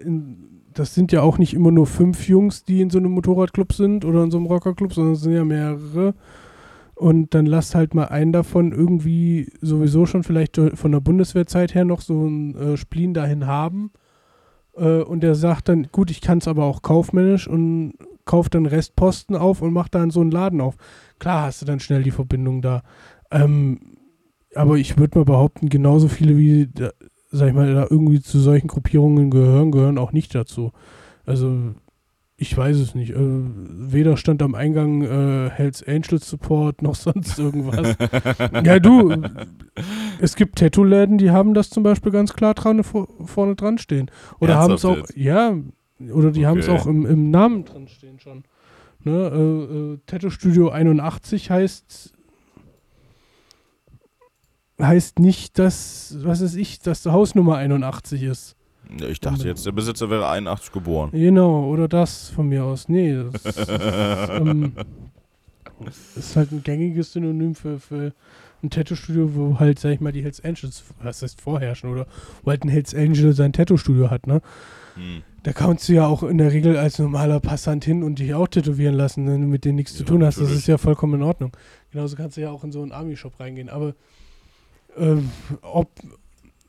[0.75, 4.05] das sind ja auch nicht immer nur fünf Jungs, die in so einem Motorradclub sind
[4.05, 6.15] oder in so einem Rockerclub, sondern es sind ja mehrere.
[7.03, 11.85] Und dann lass halt mal einen davon irgendwie sowieso schon vielleicht von der Bundeswehrzeit her
[11.85, 13.91] noch so ein äh, Spleen dahin haben.
[14.77, 18.67] Äh, und der sagt dann, gut, ich kann es aber auch kaufmännisch und kauft dann
[18.67, 20.77] Restposten auf und macht dann so einen Laden auf.
[21.19, 22.85] Klar hast du dann schnell die Verbindung da.
[23.33, 23.81] Ähm,
[24.55, 26.93] aber ich würde mal behaupten, genauso viele wie, da,
[27.33, 30.71] sag ich mal, da irgendwie zu solchen Gruppierungen gehören, gehören auch nicht dazu.
[31.27, 31.75] Also
[32.43, 33.13] ich weiß es nicht.
[33.13, 37.97] Äh, weder stand am Eingang äh, Hells Angels Support noch sonst irgendwas.
[38.65, 39.23] ja, du,
[40.21, 44.11] es gibt Tattoo-Läden, die haben das zum Beispiel ganz klar dran, vor, vorne dran stehen.
[44.41, 45.55] Oder haben es auch, Ernsthaft ja,
[46.13, 46.79] oder die haben es Okay.
[46.79, 48.45] auch im, im Namen drin stehen schon.
[49.05, 52.13] Ne, äh, äh, Tattoo Studio 81 heißt
[54.81, 58.57] heißt nicht, dass, was weiß ich, dass die Hausnummer 81 ist.
[59.09, 61.11] Ich dachte jetzt, der Besitzer wäre 81 geboren.
[61.13, 62.89] Genau, oder das von mir aus.
[62.89, 63.69] Nee, das ist,
[64.31, 64.73] ähm,
[65.85, 68.13] das ist halt ein gängiges Synonym für, für
[68.63, 72.07] ein Tattoo-Studio, wo halt, sag ich mal, die Hells Angels, was heißt vorherrschen, oder
[72.43, 74.41] wo halt ein Hells Angel sein Tattoo-Studio hat, ne?
[74.95, 75.23] Hm.
[75.43, 78.47] Da kannst du ja auch in der Regel als normaler Passant hin und dich auch
[78.47, 80.37] tätowieren lassen, wenn du mit denen nichts zu Ja, tun hast.
[80.37, 80.61] Das natürlich.
[80.61, 81.57] ist ja vollkommen in Ordnung.
[81.91, 83.69] Genauso kannst du ja auch in so einen Army-Shop reingehen.
[83.69, 83.95] Aber
[84.97, 85.31] ähm,
[85.63, 85.89] ob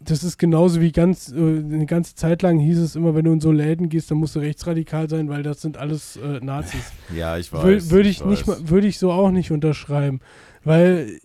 [0.05, 3.33] das ist genauso wie ganz äh, eine ganze Zeit lang hieß es immer, wenn du
[3.33, 6.91] in so Läden gehst, dann musst du rechtsradikal sein, weil das sind alles äh, Nazis.
[7.15, 7.63] Ja, ich weiß.
[7.63, 8.59] Wür- Würde ich, nicht weiß.
[8.61, 10.19] mal, würde ich so auch nicht unterschreiben,
[10.63, 11.19] weil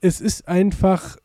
[0.00, 1.16] es ist einfach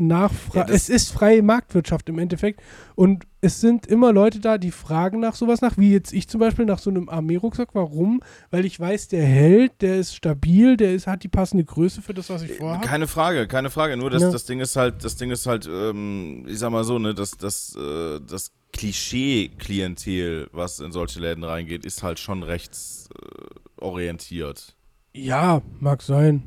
[0.00, 0.70] Nachfrage.
[0.70, 2.60] Ja, es ist freie Marktwirtschaft im Endeffekt
[2.94, 6.40] und es sind immer Leute da, die fragen nach sowas nach, wie jetzt ich zum
[6.40, 7.68] Beispiel nach so einem Armeerucksack.
[7.74, 8.20] Warum?
[8.50, 12.14] Weil ich weiß, der hält, der ist stabil, der ist, hat die passende Größe für
[12.14, 12.84] das, was ich vorhabe.
[12.86, 13.96] Keine Frage, keine Frage.
[13.96, 14.30] Nur das, Ja.
[14.30, 17.30] das Ding ist halt, das Ding ist halt, ähm, ich sag mal so, ne, das,
[17.32, 24.74] das, äh, das Klischee-Klientel, was in solche Läden reingeht, ist halt schon rechtsorientiert.
[25.14, 26.42] Ja, mag sein.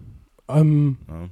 [0.48, 1.30] Ähm, Ja.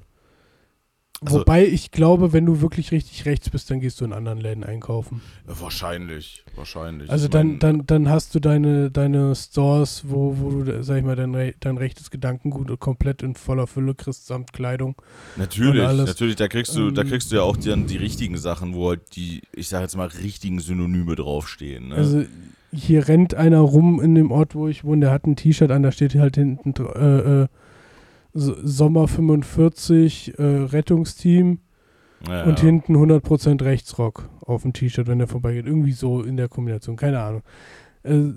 [1.26, 4.40] Also- wobei ich glaube, wenn du wirklich richtig rechts bist, dann gehst du in anderen
[4.40, 5.22] Läden einkaufen.
[5.46, 7.10] Wahrscheinlich, wahrscheinlich.
[7.10, 11.04] Also Ich dann, dann, dann hast du deine, deine Stores, wo, wo du, sag ich
[11.04, 14.96] mal, dein, dein rechtes Gedankengut komplett in voller Fülle kriegst, samt Kleidung.
[15.36, 18.74] Natürlich, natürlich, da kriegst du, da Ähm, kriegst du ja auch dann die richtigen Sachen,
[18.74, 21.90] wo halt die, ich sag jetzt mal, richtigen Synonyme draufstehen.
[21.90, 21.96] Ne?
[21.96, 22.24] Also
[22.72, 25.84] hier rennt einer rum in dem Ort, wo ich wohne, der hat ein T-Shirt an,
[25.84, 27.48] da steht halt hinten äh, äh,
[28.34, 31.60] Sommer 45 äh, Rettungsteam
[32.28, 32.66] ja, und ja.
[32.66, 35.66] hinten 100% Rechtsrock auf dem T-Shirt, wenn der vorbeigeht.
[35.66, 37.42] Irgendwie so in der Kombination, keine Ahnung.
[38.04, 38.32] Äh,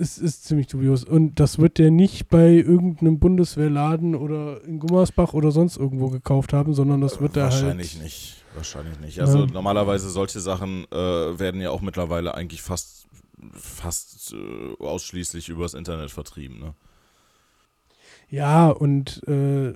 [0.00, 1.04] es ist ziemlich dubios.
[1.04, 6.52] Und das wird der nicht bei irgendeinem Bundeswehrladen oder in Gummersbach oder sonst irgendwo gekauft
[6.52, 7.52] haben, sondern das wird er halt.
[7.54, 8.44] Wahrscheinlich nicht.
[8.54, 9.20] Wahrscheinlich nicht.
[9.20, 9.46] Also Ja.
[9.46, 10.96] normalerweise solche Sachen äh,
[11.38, 13.06] werden ja auch mittlerweile eigentlich fast
[13.52, 16.58] fast äh, ausschließlich übers Internet vertrieben.
[16.58, 16.74] Ne?
[18.30, 19.72] Ja, und äh,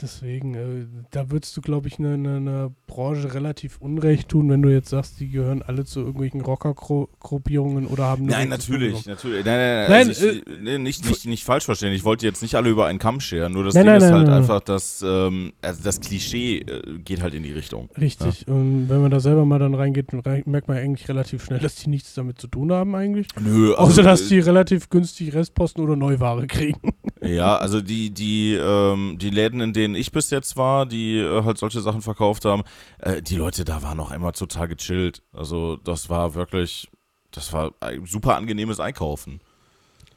[0.00, 4.62] deswegen, äh, da würdest du, glaube ich, einer ne, ne Branche relativ Unrecht tun, wenn
[4.62, 9.44] du jetzt sagst, die gehören alle zu irgendwelchen Rocker-Gruppierungen oder haben Nein, natürlich, natürlich.
[9.44, 9.90] Nein, nein, nein.
[9.90, 11.92] Nein, also ich, nee, nicht, nicht, nicht falsch verstehen.
[11.92, 13.52] Ich wollte jetzt nicht alle über einen Kamm scheren.
[13.52, 17.22] Nur das Nein, Ding nein, ist halt einfach, dass ähm, also das Klischee äh, geht
[17.22, 17.88] halt in die Richtung.
[17.98, 18.46] Richtig.
[18.48, 21.76] Und wenn man da selber mal dann reingeht, rein- merkt man eigentlich relativ schnell, dass
[21.76, 23.28] die nichts damit zu tun haben eigentlich.
[23.40, 26.92] Nö, Außer, dass äh, die relativ günstig Restposten oder Neuware kriegen.
[27.22, 31.44] Ja, also die, die, ähm, die Läden, in denen ich bis jetzt war, die äh,
[31.44, 32.62] halt solche Sachen verkauft haben,
[32.98, 35.22] äh, die Leute da waren noch einmal total gechillt.
[35.32, 36.88] Also das war wirklich,
[37.30, 39.40] das war ein super angenehmes Einkaufen.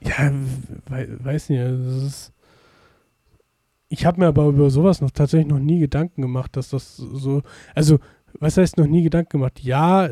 [0.01, 0.31] Ja,
[0.87, 1.59] we weiß nicht.
[1.59, 2.33] also Das ist
[3.89, 7.41] ich habe mir aber über sowas noch tatsächlich noch nie Gedanken gemacht, dass das so.
[7.73, 7.99] Also,
[8.39, 9.59] was heißt noch nie Gedanken gemacht?
[9.61, 10.09] Ja,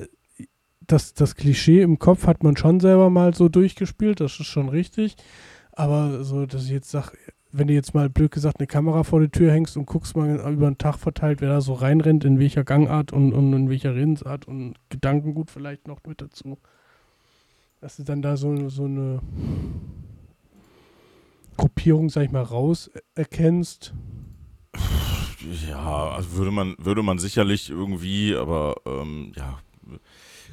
[0.82, 4.70] das, das Klischee im Kopf hat man schon selber mal so durchgespielt, das ist schon
[4.70, 5.15] richtig.
[5.74, 7.12] Aber so, dass ich jetzt sage,
[7.52, 10.36] wenn du jetzt mal blöd gesagt eine Kamera vor die Tür hängst und guckst mal
[10.52, 13.96] über den Tag verteilt, wer da so reinrennt, in welcher Gangart und, und in welcher
[13.96, 16.58] Redensart und Gedankengut vielleicht noch mit dazu.
[17.80, 19.22] Dass du dann da so, so eine
[21.58, 23.94] Gruppierung, sag ich mal, raus erkennst.
[25.68, 29.60] Ja, also würde man, würde man sicherlich irgendwie, aber ähm, ja.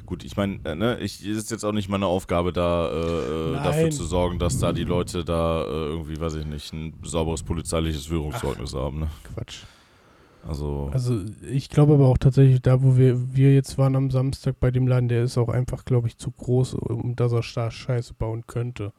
[0.05, 3.53] Gut, ich meine, äh, ne, ich ist jetzt auch nicht meine Aufgabe, da äh, äh,
[3.63, 7.41] dafür zu sorgen, dass da die Leute da äh, irgendwie, weiß ich nicht, ein sauberes
[7.43, 8.99] polizeiliches Führungszeugnis haben.
[8.99, 9.07] Ne?
[9.33, 9.63] Quatsch.
[10.47, 14.59] Also, Also ich glaube aber auch tatsächlich, da wo wir, wir jetzt waren am Samstag
[14.59, 17.71] bei dem Laden, der ist auch einfach, glaube ich, zu groß, um dass er Sta-
[17.71, 18.93] Scheiße bauen könnte.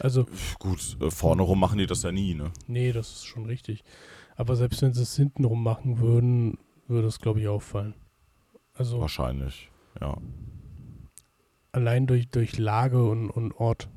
[0.00, 0.26] Also,
[0.58, 2.50] gut, äh, vorne rum machen die das ja nie, ne?
[2.66, 3.82] nee, das ist schon richtig.
[4.36, 7.94] Aber selbst wenn sie es hintenrum machen würden, würde es, glaube ich, auffallen.
[8.74, 10.16] Also Wahrscheinlich, ja.
[11.72, 13.88] allein durch, durch Lage und, und Ort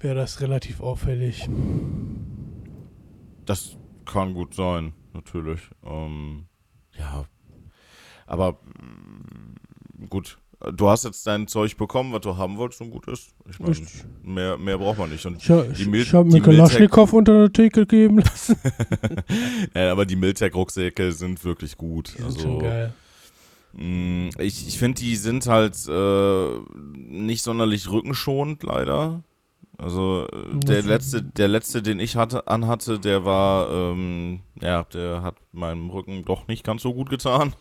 [0.00, 1.48] wäre das relativ auffällig.
[3.44, 5.60] Das kann gut sein, natürlich.
[5.84, 6.46] Ähm,
[6.96, 7.24] ja.
[8.26, 10.38] Aber mm, gut.
[10.74, 13.32] Du hast jetzt dein Zeug bekommen, was du haben wolltest und gut ist.
[13.48, 13.76] Ich meine,
[14.24, 15.24] mehr, mehr braucht man nicht.
[15.24, 18.56] Und, Ich, Die ich, Mil- ich habe mir Kalaschnikow unter der Theke geben lassen.
[19.74, 22.08] äh, aber die Miltec-Rucksäcke sind wirklich gut.
[22.08, 22.92] Die sind also, schon geil.
[23.78, 26.48] Mh, ich ich finde, die sind halt äh,
[26.94, 29.22] nicht sonderlich rückenschonend, leider.
[29.78, 35.22] Also äh, der letzte, der letzte, den ich hatte, anhatte, der war, ähm, ja, der
[35.22, 37.54] hat meinem Rücken doch nicht ganz so gut getan.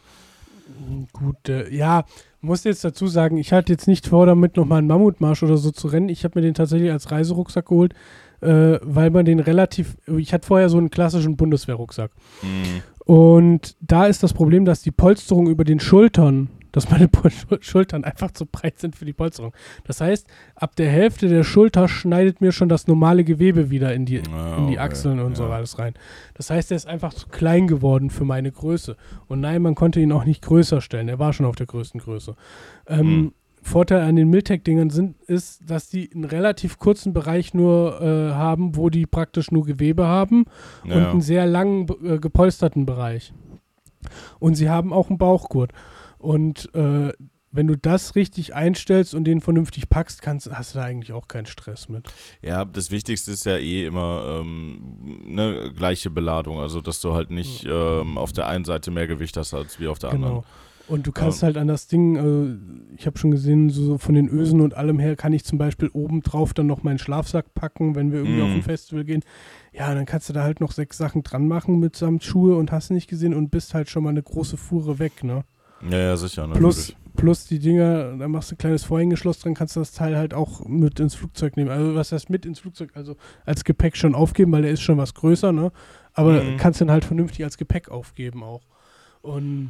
[1.13, 2.05] Gut, äh, ja,
[2.41, 5.71] muss jetzt dazu sagen, ich hatte jetzt nicht vor, damit nochmal einen Mammutmarsch oder so
[5.71, 6.09] zu rennen.
[6.09, 7.93] Ich habe mir den tatsächlich als Reiserucksack geholt,
[8.41, 12.11] äh, weil man den relativ, ich hatte vorher so einen klassischen Bundeswehrrucksack.
[12.41, 12.81] Mhm.
[13.07, 17.63] Und da ist das Problem, dass die Polsterung über den Schultern, dass meine Pol- Schul-
[17.63, 19.53] Schultern einfach zu breit sind für die Polsterung.
[19.85, 24.05] Das heißt, ab der Hälfte der Schulter schneidet mir schon das normale Gewebe wieder in
[24.05, 25.93] die, Ah, in die okay, Achseln und so alles rein.
[26.33, 28.97] Das heißt, er ist einfach zu klein geworden für meine Größe.
[29.27, 31.07] Und nein, man konnte ihn auch nicht größer stellen.
[31.07, 32.35] Er war schon auf der größten Größe.
[32.87, 33.33] Ähm, Hm.
[33.67, 38.75] Vorteil an den Miltec-Dingern sind, ist, dass die einen relativ kurzen Bereich nur äh, haben,
[38.75, 40.45] wo die praktisch nur Gewebe haben
[40.83, 41.11] und Ja.
[41.11, 43.33] einen sehr langen, äh, gepolsterten Bereich.
[44.39, 45.71] Und sie haben auch einen Bauchgurt.
[46.17, 47.11] Und äh,
[47.51, 51.27] wenn du das richtig einstellst und den vernünftig packst, kannst, hast du da eigentlich auch
[51.27, 52.07] keinen Stress mit.
[52.41, 56.59] Ja, das Wichtigste ist ja eh immer ähm, eine gleiche Beladung.
[56.59, 59.87] Also, dass du halt nicht ähm, auf der einen Seite mehr Gewicht hast als wie
[59.87, 60.27] auf der Genau.
[60.27, 60.45] anderen.
[60.87, 62.47] Und du kannst halt an das Ding, also
[62.95, 65.89] ich habe schon gesehen, so von den Ösen und allem her kann ich zum Beispiel
[65.91, 68.45] oben drauf dann noch meinen Schlafsack packen, wenn wir irgendwie Mhm.
[68.45, 69.23] auf ein Festival gehen.
[69.73, 72.89] Ja, dann kannst du da halt noch sechs Sachen dran machen mitsamt Schuhe und hast
[72.91, 75.43] nicht gesehen und bist halt schon mal eine große Fuhre weg, ne?
[75.89, 76.47] Ja, ja, sicher.
[76.47, 76.97] Plus, natürlich.
[77.17, 80.33] plus die Dinger, da machst du ein kleines Vorhängeschloss dran, kannst du das Teil halt
[80.33, 81.69] auch mit ins Flugzeug nehmen.
[81.69, 82.91] Also was heißt mit ins Flugzeug?
[82.95, 85.71] Also als Gepäck schon aufgeben, weil der ist schon was größer, ne?
[86.13, 86.57] Aber Mhm.
[86.57, 88.61] kannst den halt vernünftig als Gepäck aufgeben auch.
[89.21, 89.69] Und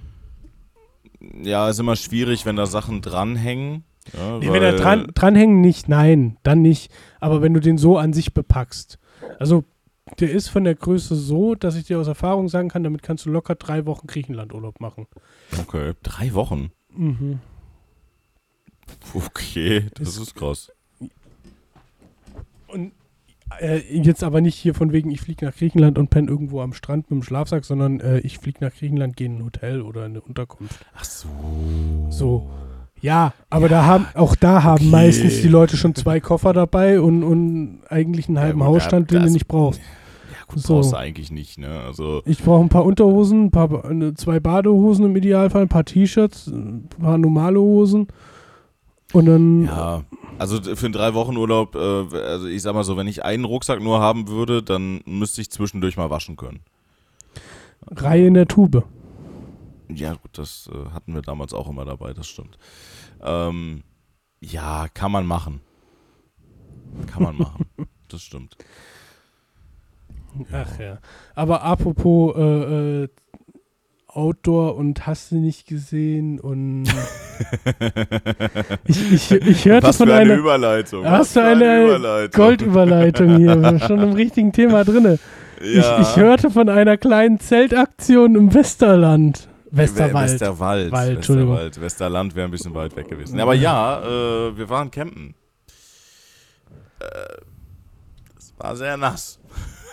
[1.19, 3.83] Ja, ist immer schwierig, wenn da Sachen dranhängen.
[4.13, 6.91] Ja, Nee, wenn er weil- dran, dranhängen nicht, nein, dann nicht.
[7.19, 8.99] Aber wenn du den so an sich bepackst.
[9.39, 9.63] Also,
[10.19, 13.25] der ist von der Größe so, dass ich dir aus Erfahrung sagen kann, damit kannst
[13.25, 15.07] du locker drei Wochen Griechenlandurlaub machen.
[15.59, 16.71] Okay, drei Wochen.
[16.95, 17.39] Mhm.
[19.13, 20.71] Okay, das Ist- ist krass.
[22.67, 22.91] Und
[23.59, 26.73] äh, jetzt aber nicht hier von wegen, ich fliege nach Griechenland und penne irgendwo am
[26.73, 30.05] Strand mit dem Schlafsack, sondern äh, ich fliege nach Griechenland, gehe in ein Hotel oder
[30.05, 30.85] in eine Unterkunft.
[30.95, 31.27] Ach so.
[32.09, 32.49] So.
[32.99, 34.91] Ja, aber da haben, auch da haben okay.
[34.91, 39.11] meistens die Leute schon zwei Koffer dabei und, und eigentlich einen Ja, halben gut, Hausstand,
[39.11, 39.79] da- den du nicht brauchst.
[40.31, 40.75] Ja, gut, So.
[40.75, 41.79] brauchst du eigentlich nicht, ne?
[41.85, 43.83] Also, Ich brauche ein paar Unterhosen, ein paar,
[44.15, 48.07] zwei Badehosen im Idealfall, ein paar T-Shirts, ein paar normale Hosen.
[49.13, 50.03] Und dann ja.
[50.37, 53.45] Also für einen drei Wochen Urlaub, äh, also ich sag mal so, wenn ich einen
[53.45, 56.59] Rucksack nur haben würde, dann müsste ich zwischendurch mal waschen können.
[57.89, 58.83] Reihe in der Tube.
[59.89, 62.57] Ja, gut, das äh, hatten wir damals auch immer dabei, das stimmt.
[63.21, 63.83] Ähm,
[64.41, 65.61] ja, kann man machen.
[67.07, 67.65] Kann man machen.
[68.09, 68.57] das stimmt.
[70.51, 70.99] Ach ja.
[71.35, 73.07] Aber apropos äh, äh,
[74.07, 76.85] Outdoor und hast du nicht gesehen und
[78.85, 81.05] ich, ich, ich hörte Was von für eine einer Überleitung.
[81.05, 82.41] Hast du für eine Überleitung.
[82.43, 85.19] Goldüberleitung hier, schon im richtigen Thema drinne.
[85.61, 85.99] Ja.
[85.99, 89.47] Ich, ich hörte von einer kleinen Zeltaktion im Westerland.
[89.71, 90.31] Westerwald.
[90.31, 90.91] Westerwald.
[90.91, 91.17] Wald.
[91.19, 91.81] Westerwald.
[91.81, 93.39] Westerland wäre ein bisschen weit weg gewesen.
[93.39, 95.35] Aber ja, äh, wir waren campen.
[96.99, 97.05] Äh,
[98.37, 99.39] es war sehr nass.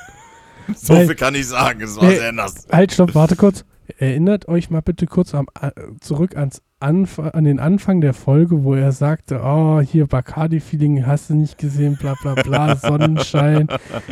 [0.76, 2.16] so viel kann ich sagen, es war Nee.
[2.16, 2.66] sehr nass.
[2.70, 3.64] Halt, stopp, warte kurz.
[3.98, 8.62] Erinnert euch mal bitte kurz am, äh, zurück ans Anf an den Anfang der Folge,
[8.64, 13.68] wo er sagte, oh, hier Bacardi-Feeling hast du nicht gesehen, bla bla bla, Sonnenschein.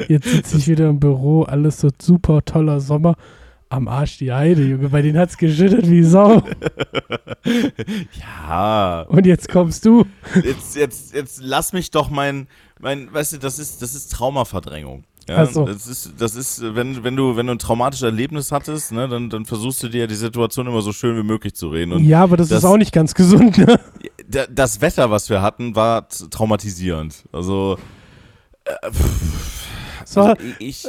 [0.08, 3.16] Jetzt sitze ich wieder im Büro, alles so super toller Sommer.
[3.68, 6.42] Am Arsch die Heide, Junge, bei denen hat's geschüttet wie Sau.
[8.20, 10.04] Ja, Und jetzt kommst du.
[10.44, 12.46] jetzt, jetzt, jetzt lass mich doch mein,
[12.80, 15.04] mein, weißt du, das ist, das ist Traumaverdrängung.
[15.28, 15.64] Ja, Ach so.
[15.66, 19.30] das ist, das ist, wenn, wenn du, wenn du ein traumatisches Erlebnis hattest, ne, dann,
[19.30, 21.92] dann versuchst du dir die Situation immer so schön wie möglich zu reden.
[21.92, 23.78] Und Ja, aber das, das- ist auch nicht ganz gesund, ne?
[24.28, 27.24] da- das Wetter, was wir hatten, war traumatisierend.
[27.32, 27.78] Also,
[28.64, 29.68] äh, pff,
[30.04, 30.36] So, also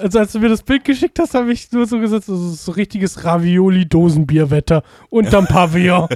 [0.02, 2.66] Also als du mir das Bild geschickt hast, habe ich nur so gesagt, das ist
[2.66, 6.08] so richtiges Ravioli-Dosenbierwetter unterm Pavillon.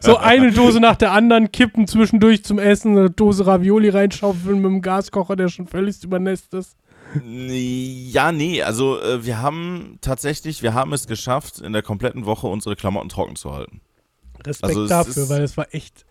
[0.00, 4.64] so eine Dose nach der anderen kippen zwischendurch zum Essen, eine Dose Ravioli reinschaufeln mit
[4.66, 6.76] dem Gaskocher, der schon völlig übernässt ist.
[7.22, 12.46] Ja, nee, also äh, wir haben tatsächlich, wir haben es geschafft, in der kompletten Woche
[12.46, 13.80] unsere Klamotten trocken zu halten.
[14.44, 16.04] Respekt Also dafür, ist- weil es war echt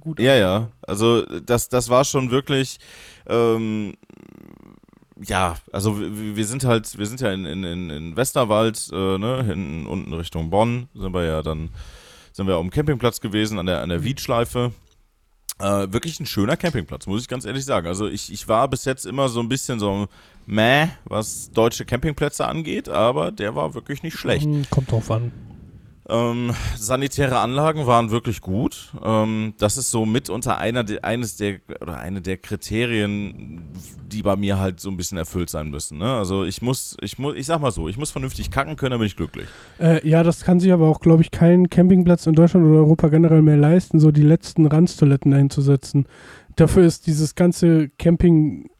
[0.00, 0.18] gut.
[0.20, 0.68] Ja, ja.
[0.82, 2.78] Also das, das war schon wirklich,
[3.26, 3.94] ähm,
[5.20, 9.42] ja, also wir, wir sind halt, wir sind ja in, in, in Westerwald, äh, ne,
[9.44, 11.70] hinten unten Richtung Bonn, sind wir ja dann,
[12.32, 14.72] sind wir dem Campingplatz gewesen, an der, an der Wiedschleife.
[15.60, 17.88] Äh, wirklich ein schöner Campingplatz, muss ich ganz ehrlich sagen.
[17.88, 20.06] Also ich, ich war bis jetzt immer so ein bisschen so
[20.48, 24.46] meh, was deutsche Campingplätze angeht, aber der war wirklich nicht schlecht.
[24.46, 25.30] Hm, Kommt drauf an.
[26.10, 28.94] Ähm, sanitäre Anlagen waren wirklich gut.
[29.04, 33.60] Ähm, das ist so mitunter einer der, eines der oder eine der Kriterien,
[34.10, 35.98] die bei mir halt so ein bisschen erfüllt sein müssen.
[35.98, 36.10] Ne?
[36.10, 39.00] Also ich muss, ich muss, ich sag mal so, ich muss vernünftig kacken können, dann
[39.00, 39.48] bin ich glücklich.
[39.78, 43.08] Äh, ja, das kann sich aber auch, glaube ich, kein Campingplatz in Deutschland oder Europa
[43.08, 46.06] generell mehr leisten, so die letzten Randstoiletten einzusetzen.
[46.56, 48.70] Dafür ist dieses ganze Camping,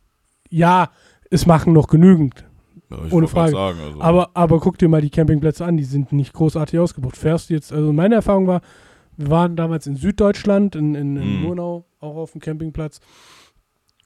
[0.48, 0.88] ja,
[1.30, 2.44] es machen noch genügend.
[2.90, 3.52] Ja, Ohne Frage.
[3.52, 4.00] Sagen, also.
[4.00, 7.16] Aber, aber guck dir mal die Campingplätze an, die sind nicht großartig ausgebucht.
[7.16, 8.62] Fährst du jetzt, also meine Erfahrung war,
[9.16, 11.42] wir waren damals in Süddeutschland, in, in, in Mhm.
[11.42, 13.00] Murnau, auch auf dem Campingplatz.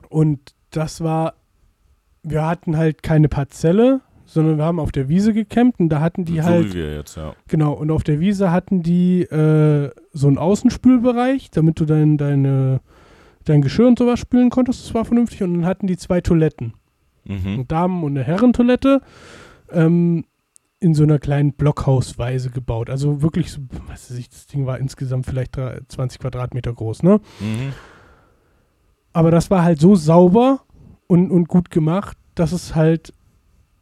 [0.09, 1.35] Und das war,
[2.23, 6.25] wir hatten halt keine Parzelle, sondern wir haben auf der Wiese gecampt und da hatten
[6.25, 7.35] die so halt, wir jetzt, ja.
[7.49, 12.81] genau, und auf der Wiese hatten die äh, so einen Außenspülbereich, damit du dein, deine,
[13.45, 15.43] dein Geschirr und sowas spülen konntest, das war vernünftig.
[15.43, 16.73] Und dann hatten die zwei Toiletten
[17.25, 17.47] Mhm.
[17.47, 19.01] eine Damen- und eine Herrentoilette
[19.71, 20.25] ähm,
[20.81, 22.91] in so einer kleinen Blockhausweise gebaut.
[22.91, 27.03] Also wirklich so, was weiß ich, das Ding war insgesamt vielleicht drei- 20 Quadratmeter groß,
[27.05, 27.21] ne?
[27.41, 27.73] Mhm.
[29.13, 30.63] Aber das war halt so sauber
[31.07, 33.13] und, und gut gemacht, dass es halt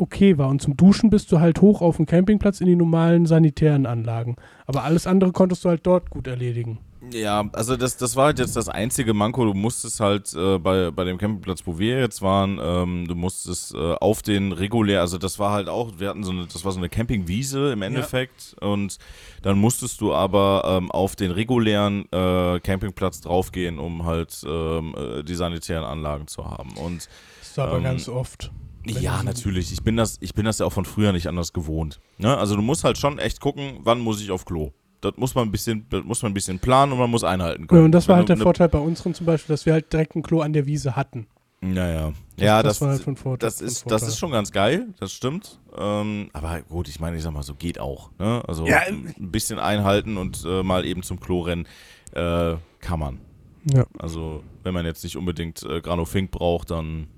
[0.00, 0.48] okay war.
[0.48, 4.36] Und zum Duschen bist du halt hoch auf dem Campingplatz in die normalen sanitären Anlagen.
[4.66, 6.78] Aber alles andere konntest du halt dort gut erledigen.
[7.12, 9.46] Ja, also das, das war halt jetzt das einzige Manko.
[9.46, 13.74] Du musstest halt äh, bei, bei dem Campingplatz, wo wir jetzt waren, ähm, du musstest
[13.74, 16.72] äh, auf den regulär, also das war halt auch, wir hatten so eine, das war
[16.72, 18.98] so eine Campingwiese im Endeffekt und
[19.40, 25.22] dann musstest du aber ähm, auf den regulären äh, Campingplatz draufgehen, um halt ähm, äh,
[25.24, 26.72] die sanitären Anlagen zu haben.
[26.76, 27.08] Und
[27.40, 28.50] Das war aber Ähm, ganz oft.
[28.86, 29.72] Ja, natürlich.
[29.72, 32.00] Ich bin das, ich bin das ja auch von früher nicht anders gewohnt.
[32.18, 32.36] Ne?
[32.36, 34.70] Also du musst halt schon echt gucken, wann muss ich auf Klo.
[35.00, 37.66] Das muss man ein bisschen, das muss man ein bisschen planen und man muss einhalten
[37.66, 37.80] können.
[37.80, 39.92] Ja, und das war Wenn halt der Vorteil bei unseren zum Beispiel, dass wir halt
[39.92, 41.26] direkt ein Klo an der Wiese hatten.
[41.62, 42.12] Naja.
[42.38, 43.48] Ja, das, war halt von Vorteil.
[43.48, 43.98] das, von ist, Vorteil.
[43.98, 45.60] das ist schon ganz geil, das stimmt.
[45.76, 48.10] Ähm, aber gut, ich meine, ich sag mal, so geht auch.
[48.18, 48.42] Ne?
[48.46, 51.66] Also Ja, ein bisschen einhalten und äh, mal eben zum Klo rennen,
[52.12, 53.20] äh, kann man.
[53.64, 53.84] Ja.
[53.98, 57.08] Also, wenn man jetzt nicht unbedingt äh, Grano Fink braucht, dann.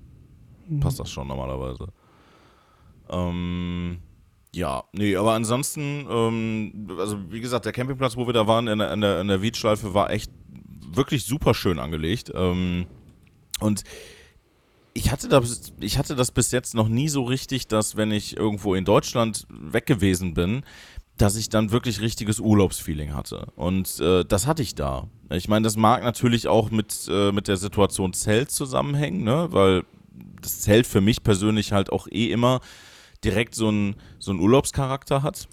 [0.79, 1.87] Passt das schon normalerweise.
[3.09, 3.99] Ähm,
[4.53, 8.79] ja, nee, aber ansonsten, ähm, also wie gesagt, der Campingplatz, wo wir da waren, in
[8.79, 10.31] der, in der, in der Wiedschleife, war echt
[10.91, 12.31] wirklich super schön angelegt.
[12.35, 12.85] Ähm,
[13.59, 13.83] und
[14.93, 18.37] ich hatte, das, ich hatte das bis jetzt noch nie so richtig, dass wenn ich
[18.37, 20.63] irgendwo in Deutschland weg gewesen bin,
[21.17, 23.47] dass ich dann wirklich richtiges Urlaubsfeeling hatte.
[23.55, 25.07] Und äh, das hatte ich da.
[25.29, 29.47] Ich meine, das mag natürlich auch mit, äh, mit der Situation Zelt zusammenhängen, ne?
[29.51, 29.83] weil
[30.45, 32.61] das Zelt für mich persönlich halt auch eh immer
[33.23, 35.47] direkt so einen so einen Urlaubscharakter hat,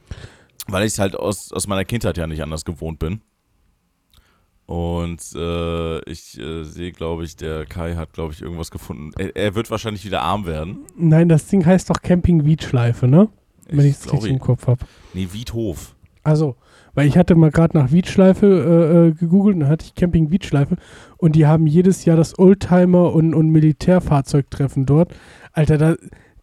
[0.66, 3.22] weil ich es halt aus, aus meiner Kindheit ja nicht anders gewohnt bin.
[4.66, 9.11] Und äh, ich äh, sehe, glaube ich, der Kai hat, glaube ich, irgendwas gefunden.
[9.18, 10.87] Er, er wird wahrscheinlich wieder arm werden.
[10.96, 13.29] Nein, das Ding heißt doch Camping Wiedschleife, ne?
[13.68, 14.87] Wenn ich es richtig im Kopf habe.
[15.12, 15.96] Nee, Wiedhof.
[16.22, 16.55] Also,
[16.94, 20.31] weil ich hatte mal gerade nach Wiedschleife äh, äh, gegoogelt und dann hatte ich Camping
[20.31, 20.76] Wiedschleife
[21.16, 25.14] und die haben jedes Jahr das Oldtimer- und, und Militärfahrzeugtreffen dort.
[25.53, 25.94] Alter, da,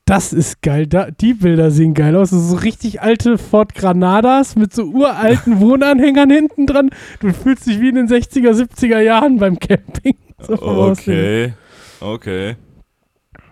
[0.05, 0.87] das ist geil.
[0.87, 2.29] Da, die Bilder sehen geil aus.
[2.29, 6.89] Das ist so richtig alte Ford Granadas mit so uralten Wohnanhängern hinten dran.
[7.19, 10.15] Du fühlst dich wie in den 60er, 70er Jahren beim Camping.
[10.39, 11.55] So Aussehen.
[11.99, 12.53] Okay.
[12.53, 12.55] Okay.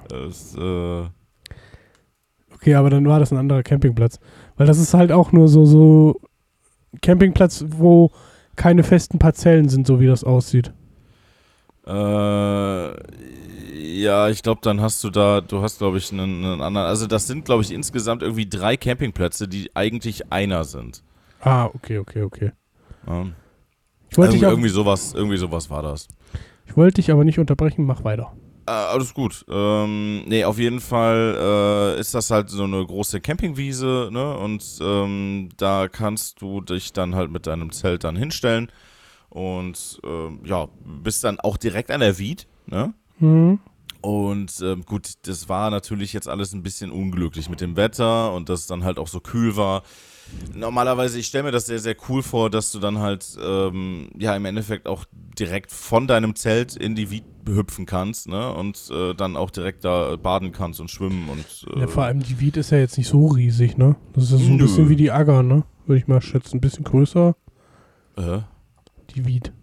[0.07, 1.05] Das, äh,
[2.65, 4.19] Okay, aber dann war das ein anderer Campingplatz.
[4.57, 6.19] Weil das ist halt auch nur so, so
[7.01, 8.11] Campingplatz, wo
[8.55, 10.71] keine festen Parzellen sind, so wie das aussieht.
[11.87, 11.91] Äh,
[14.01, 16.87] ja, ich glaube, dann hast du da, du hast, glaube ich, einen, einen anderen.
[16.87, 21.03] Also, das sind, glaube ich, insgesamt irgendwie drei Campingplätze, die eigentlich einer sind.
[21.41, 22.51] Ah, okay, okay, okay.
[23.07, 23.25] Ja.
[24.09, 26.07] Ich wollte, Irgendwie, dich, irgendwie sowas, irgendwie sowas war das.
[26.65, 28.31] ich wollte dich aber nicht unterbrechen, mach weiter.
[28.67, 29.45] Äh, alles gut.
[29.47, 34.37] Ähm, nee, auf jeden Fall äh, ist das halt so eine große Campingwiese, ne?
[34.37, 38.71] Und ähm, da kannst du dich dann halt mit deinem Zelt dann hinstellen
[39.29, 42.93] und ähm, ja, bist dann auch direkt an der Wied, ne?
[43.19, 43.59] Mhm.
[44.01, 48.49] Und ähm, gut, das war natürlich jetzt alles ein bisschen unglücklich mit dem Wetter und
[48.49, 49.83] dass es dann halt auch so kühl war.
[50.53, 54.35] Normalerweise, ich stelle mir das sehr, sehr cool vor, dass du dann halt, ähm, ja,
[54.35, 55.05] im Endeffekt auch
[55.37, 58.51] direkt von deinem Zelt in die Wied hüpfen kannst, ne?
[58.53, 61.65] Und äh, dann auch direkt da baden kannst und schwimmen und.
[61.75, 63.95] Äh, Ja, vor allem die Wied ist ja jetzt nicht so riesig, ne?
[64.13, 64.63] Das ist ja so ein Nö.
[64.63, 65.63] bisschen wie die Agger, ne?
[65.85, 66.57] Würde ich mal schätzen.
[66.57, 67.35] Ein bisschen größer,
[68.17, 68.39] äh,
[69.13, 69.53] die Wied.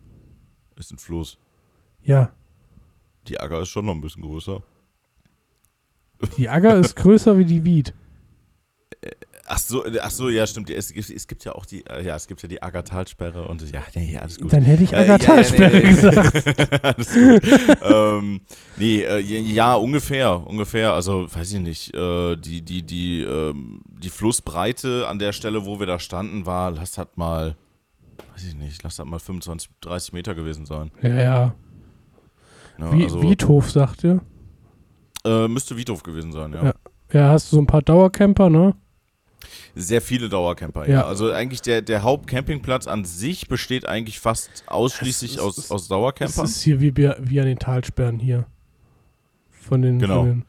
[0.77, 1.39] ist ein Fluss.
[2.05, 2.33] Ja,
[3.29, 4.63] Die Acker ist schon noch ein bisschen größer.
[6.37, 7.95] die Agger ist größer wie die Wied.
[9.47, 10.71] Ach so, ach so, ja, stimmt.
[10.71, 13.69] Es, gibt- es gibt ja auch die, äh, ja, es gibt ja die Aggertalsperre und
[13.73, 14.53] ja, nee, alles gut.
[14.53, 16.85] Dann hätte ich Äh, ja, ja, nee, gesagt.
[16.85, 17.79] Alles gut.
[17.83, 18.41] ähm,
[18.77, 20.93] nee, äh, ja, ungefähr, ungefähr.
[20.93, 21.95] Also, weiß ich nicht.
[21.95, 26.71] Äh, die, die, die, ähm, die Flussbreite an der Stelle, wo wir da standen, war,
[26.71, 27.57] lass das mal,
[28.35, 30.93] weiß ich nicht, lass das mal 25, 30 Meter gewesen sein.
[31.03, 31.55] Ja, ja.
[32.79, 34.21] Ja, Wie, also, Wiedhof, sagt ihr?
[35.25, 36.65] äh, müsste Wiedhof gewesen sein, ja.
[36.65, 36.75] Ja.
[37.13, 38.75] Ja, hast du so ein paar Dauercamper, ne?
[39.75, 40.93] Sehr viele Dauercamper, ja.
[41.01, 41.05] Ja.
[41.07, 45.89] Also eigentlich der, der Hauptcampingplatz an sich besteht eigentlich fast ausschließlich ist- aus, aus Das
[45.89, 46.45] Dauercampern.
[46.45, 48.47] ist hier wie, wie an den Talsperren hier.
[49.51, 50.21] Von den, Genau.
[50.21, 50.45] Von den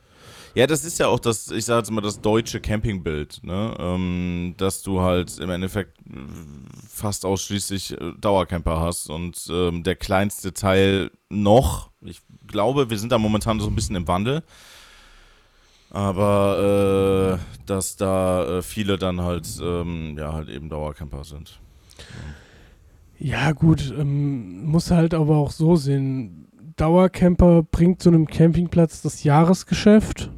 [0.56, 3.76] Ja, das ist ja auch das, ich sage jetzt mal, das deutsche Campingbild, ne?
[3.80, 5.98] Ähm, dass du halt im Endeffekt
[6.88, 13.12] fast ausschließlich äh, Dauercamper hast und ähm, der kleinste Teil noch, ich glaube, wir sind
[13.12, 14.44] da momentan so ein bisschen im Wandel,
[15.94, 21.62] aber äh, dass da äh, viele dann halt, ähm, ja, halt eben Dauercamper sind.
[23.20, 26.48] Ja, gut, ähm, muss halt aber auch so sehen.
[26.76, 30.32] Dauercamper bringt so einem Campingplatz das Jahresgeschäft.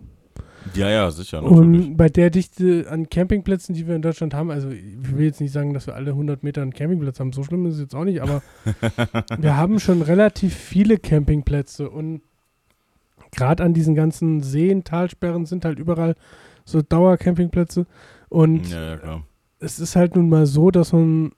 [0.74, 1.88] Ja, ja, sicher, natürlich.
[1.88, 5.40] Und bei der Dichte an Campingplätzen, die wir in Deutschland haben, also ich will jetzt
[5.40, 7.96] nicht sagen, dass wir alle 100 Meter einen Campingplatz haben, so schlimm ist es jetzt
[7.96, 8.42] auch nicht, aber
[9.38, 12.22] wir haben schon relativ viele Campingplätze und
[13.36, 16.16] gerade an diesen ganzen Seen, Talsperren sind halt überall
[16.66, 17.86] so Dauercampingplätze.
[18.30, 19.22] Und Ja, ja,
[19.60, 21.32] es ist halt nun mal so, dass man,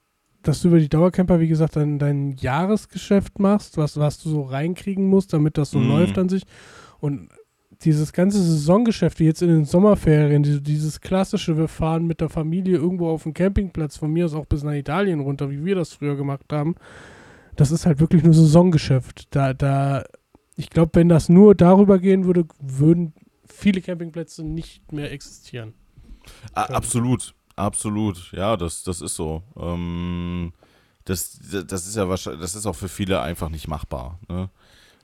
[0.43, 4.41] dass du über die Dauercamper, wie gesagt, dein, dein Jahresgeschäft machst, was, was du so
[4.43, 5.89] reinkriegen musst, damit das so Mhm.
[5.89, 6.43] läuft an sich.
[6.99, 7.29] Und
[7.83, 12.29] dieses ganze Saisongeschäft, wie jetzt in den Sommerferien, die, dieses klassische, wir fahren mit der
[12.29, 15.75] Familie irgendwo auf den Campingplatz, von mir aus auch bis nach Italien runter, wie wir
[15.75, 16.75] das früher gemacht haben,
[17.55, 19.27] das ist halt wirklich nur Saisongeschäft.
[19.35, 20.03] Da, da,
[20.57, 23.13] ich glaube, wenn das nur darüber gehen würde, würden
[23.45, 25.73] viele Campingplätze nicht mehr existieren.
[26.53, 28.31] A absolut, absolut.
[28.33, 29.43] Ja, das, das ist so.
[29.55, 30.51] Ähm,
[31.05, 34.19] das, das ist ja wahrscheinlich, das ist auch für viele einfach nicht machbar.
[34.27, 34.49] Ne?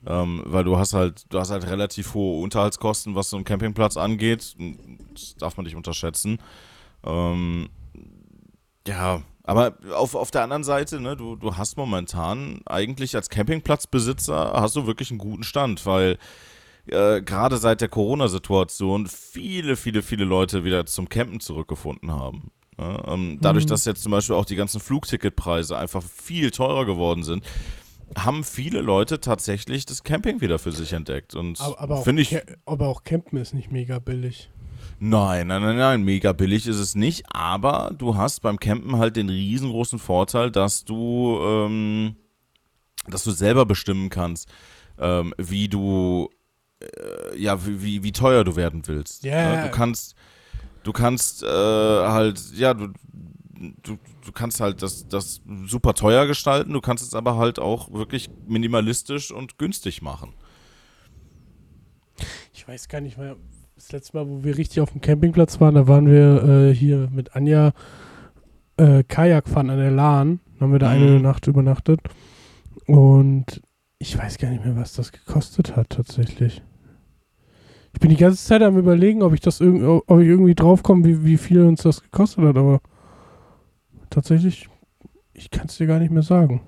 [0.06, 3.96] Ähm, weil du hast halt, du hast halt relativ hohe Unterhaltskosten, was so einen Campingplatz
[3.96, 4.56] angeht.
[5.14, 6.38] Das darf man nicht unterschätzen.
[7.04, 7.70] Ähm,
[8.86, 14.52] ja, aber auf, auf der anderen Seite, ne, du, du hast momentan eigentlich als Campingplatzbesitzer
[14.54, 16.18] hast du wirklich einen guten Stand, weil
[16.86, 22.50] äh, gerade seit der Corona-Situation viele, viele, viele Leute wieder zum Campen zurückgefunden haben.
[22.78, 23.68] Ja, ähm, dadurch, Mhm.
[23.68, 27.44] dass jetzt zum Beispiel auch die ganzen Flugticketpreise einfach viel teurer geworden sind,
[28.16, 31.34] haben viele Leute tatsächlich das Camping wieder für sich entdeckt.
[31.34, 32.36] Und Aber, aber, auch, ich,
[32.66, 34.50] aber auch Campen ist nicht mega billig.
[34.98, 39.16] Nein, nein, nein, nein, mega billig ist es nicht, aber du hast beim Campen halt
[39.16, 42.16] den riesengroßen Vorteil, dass du, ähm,
[43.08, 44.48] dass du selber bestimmen kannst,
[44.98, 46.30] ähm, wie du,
[46.80, 49.24] äh, ja, wie, wie, wie teuer du werden willst.
[49.24, 49.54] Ja, Ne?
[49.56, 49.62] ja.
[49.66, 50.14] Du kannst,
[50.84, 52.88] du kannst äh, halt, ja, du,
[53.82, 57.92] du, du kannst halt das, das super teuer gestalten, du kannst es aber halt auch
[57.92, 60.32] wirklich minimalistisch und günstig machen.
[62.52, 63.36] Ich weiß gar nicht mehr,
[63.84, 67.08] das letzte Mal, wo wir richtig auf dem Campingplatz waren, da waren wir äh, hier
[67.12, 67.72] mit Anja
[68.76, 70.40] äh, Kajak fahren an der Lahn.
[70.60, 71.22] Haben wir da eine Mhm.
[71.22, 72.00] Nacht übernachtet.
[72.86, 73.60] Und
[73.98, 76.62] ich weiß gar nicht mehr, was das gekostet hat tatsächlich.
[77.92, 81.04] Ich bin die ganze Zeit am überlegen, ob ich das irg ob ich irgendwie draufkomme,
[81.04, 82.80] wie, wie viel uns das gekostet hat, aber
[84.10, 84.68] tatsächlich,
[85.32, 86.62] ich kann es dir gar nicht mehr sagen.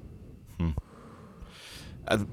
[2.05, 2.27] also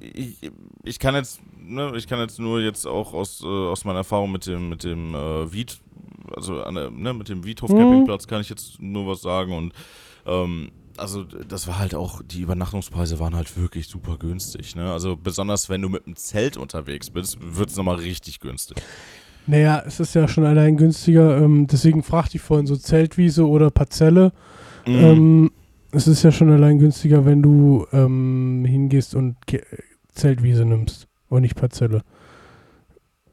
[0.00, 0.50] ich,
[0.82, 4.32] ich kann jetzt, ne, ich kann jetzt nur jetzt auch aus, äh, aus meiner Erfahrung
[4.32, 5.78] mit dem, mit dem äh, Wied,
[6.34, 7.76] also an der, ne, mit dem Wiedhof Mhm.
[7.78, 9.72] Campingplatz kann ich jetzt nur was sagen und
[10.26, 14.90] ähm, also das war halt auch, die Übernachtungspreise waren halt wirklich super günstig, ne?
[14.92, 18.78] Also besonders wenn du mit einem Zelt unterwegs bist, wird es nochmal richtig günstig.
[19.46, 23.70] Naja, es ist ja schon allein günstiger, ähm, deswegen fragte ich vorhin so Zeltwiese oder
[23.70, 24.32] Parzelle.
[24.86, 24.94] Mhm.
[24.94, 25.50] Ähm,
[25.92, 29.62] es ist ja schon allein günstiger, wenn du ähm, hingehst und Ke
[30.14, 32.02] Zeltwiese nimmst und nicht Parzelle.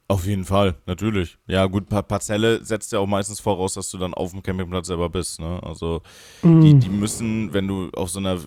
[0.09, 1.37] Auf jeden Fall, natürlich.
[1.47, 4.87] Ja, gut, pa Parzelle setzt ja auch meistens voraus, dass du dann auf dem Campingplatz
[4.87, 5.59] selber bist, ne?
[5.63, 6.01] Also
[6.43, 6.79] Die, Mhm.
[6.81, 8.37] die müssen, wenn du auf so einer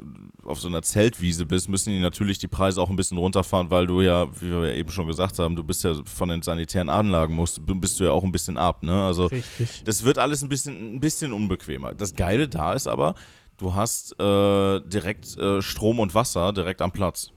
[0.45, 3.87] auf so einer Zeltwiese bist, müssen die natürlich die Preise auch ein bisschen runterfahren, weil
[3.87, 6.89] du ja, wie wir ja eben schon gesagt haben, du bist ja von den sanitären
[6.89, 9.05] Anlagen musst, bist du ja auch ein bisschen ab, ne?
[9.05, 9.83] Also Richtig.
[9.85, 11.95] das wird alles ein bisschen ein bisschen unbequemer.
[11.95, 13.15] Das Geile da ist aber,
[13.57, 17.33] du hast äh, direkt äh, Strom und Wasser direkt am Platz.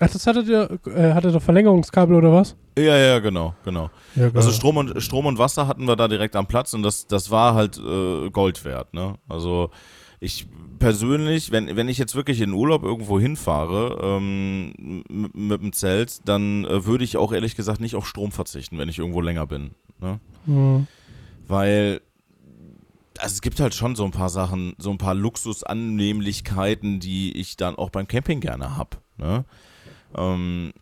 [0.00, 2.56] Ach, das hattet ihr, äh, hattet ihr Verlängerungskabel oder was?
[2.78, 3.90] Ja, ja, genau, genau.
[4.14, 4.52] Ja, Also.
[4.52, 7.54] Strom und, Strom und Wasser hatten wir da direkt am Platz und das, das war
[7.54, 9.14] halt äh, Gold wert, ne?
[9.28, 9.70] Also
[10.20, 10.46] ich
[10.78, 14.72] persönlich, wenn, wenn ich jetzt wirklich in Urlaub irgendwo hinfahre ähm,
[15.08, 18.78] m- mit dem Zelt, dann äh, würde ich auch ehrlich gesagt nicht auf Strom verzichten,
[18.78, 19.72] wenn ich irgendwo länger bin.
[20.00, 20.20] Ne?
[20.46, 20.86] Mhm.
[21.48, 22.00] Weil
[23.20, 27.56] also es gibt halt schon so ein paar Sachen, so ein paar Luxusannehmlichkeiten, die ich
[27.56, 28.90] dann auch beim Camping gerne habe.
[29.16, 29.44] Ne?
[30.16, 30.72] Ähm,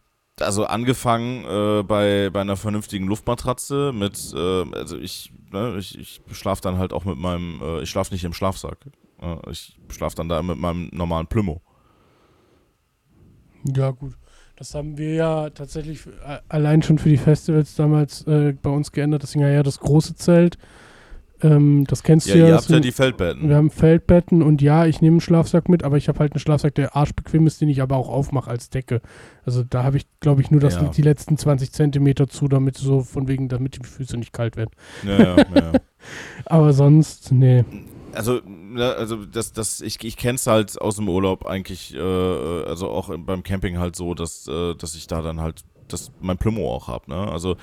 [0.41, 6.21] also angefangen äh, bei, bei einer vernünftigen Luftmatratze mit, äh, also ich, ne, ich, ich
[6.33, 8.79] schlafe dann halt auch mit meinem, äh, ich schlafe nicht im Schlafsack.
[9.51, 11.63] Ich schlafe dann da mit meinem normalen Plümo.
[13.75, 14.13] Ja, gut.
[14.57, 18.93] Das haben wir ja tatsächlich äh, allein schon für die Festivals damals äh, bei uns
[18.93, 19.23] geändert.
[19.23, 20.59] Deswegen ja das große Zelt.
[21.43, 22.47] Ähm, das kennst Ja, du ja.
[22.49, 23.49] ihr habt ja die Feldbetten.
[23.49, 26.41] wir haben Feldbetten und ja, ich nehme einen Schlafsack mit, aber ich habe halt einen
[26.41, 29.03] Schlafsack, der arschbequem ist, den ich aber auch aufmache als Decke.
[29.45, 30.85] Also da habe ich, glaube ich, nur das, Ja.
[30.89, 34.71] die letzten 20 Zentimeter zu, damit so von wegen, damit die Füße nicht kalt werden.
[35.05, 35.73] Ja, ja, ja.
[36.47, 37.65] Aber sonst, nee.
[38.15, 41.99] Also, ne, also das, das, ich, ich kenne es halt aus dem Urlaub eigentlich, äh,
[42.01, 46.11] also auch im- beim Camping halt so, dass, äh, dass ich da dann halt das,
[46.21, 47.17] mein Plümo auch habe, ne?
[47.31, 47.57] Also äh,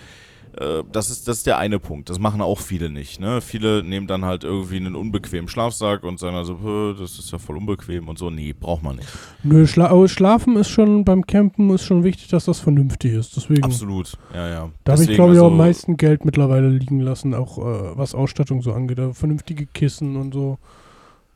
[0.91, 2.10] das ist, das ist der eine Punkt.
[2.10, 3.41] Das machen auch viele nicht, ne?
[3.41, 7.39] Viele nehmen dann halt irgendwie einen unbequemen Schlafsack und sagen also, "Hö, das ist ja
[7.39, 8.30] voll unbequem und so.
[8.30, 9.08] Nee, braucht man nicht.
[9.43, 13.36] Nö, Schla aber Schlafen ist schon beim Campen ist schon wichtig, dass das vernünftig ist.
[13.36, 14.70] Deswegen, Absolut, ja, ja.
[14.84, 17.97] da habe ich, glaube ich, auch am also, meisten Geld mittlerweile liegen lassen, auch äh,
[17.97, 18.99] was Ausstattung so angeht.
[18.99, 20.58] Also vernünftige Kissen und so.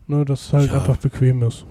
[0.10, 0.78] Ne, dass es halt Ja.
[0.80, 1.66] einfach bequem ist.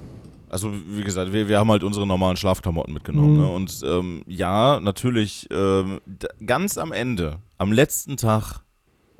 [0.57, 3.34] Also wie gesagt, wir, wir haben halt unsere normalen Schlafklamotten mitgenommen.
[3.34, 3.40] Mhm.
[3.42, 3.48] Ne?
[3.50, 6.00] Und ähm, ja, natürlich, ähm,
[6.46, 8.62] ganz am Ende, am letzten Tag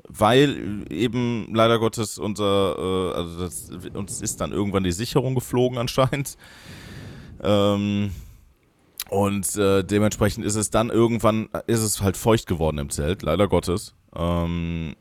[0.09, 5.77] weil eben leider Gottes unser, äh, also das, uns ist dann irgendwann die Sicherung geflogen
[5.77, 6.37] anscheinend.
[7.43, 8.11] Ähm,
[9.09, 13.49] und äh, dementsprechend ist es dann irgendwann, ist es halt feucht geworden im Zelt, leider
[13.49, 13.95] Gottes.
[14.15, 14.95] Ähm,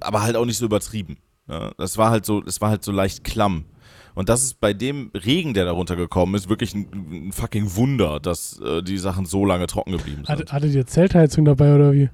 [0.00, 1.18] aber halt auch nicht so übertrieben.
[1.46, 3.66] Ja, das war halt so, das war halt so leicht klamm.
[4.14, 6.86] Und das ist bei dem Regen, der darunter gekommen ist, wirklich ein,
[7.28, 10.28] ein fucking Wunder, dass äh, die Sachen so lange trocken geblieben sind.
[10.28, 12.10] Hatte, hattet ihr Zeltheizung dabei oder wie?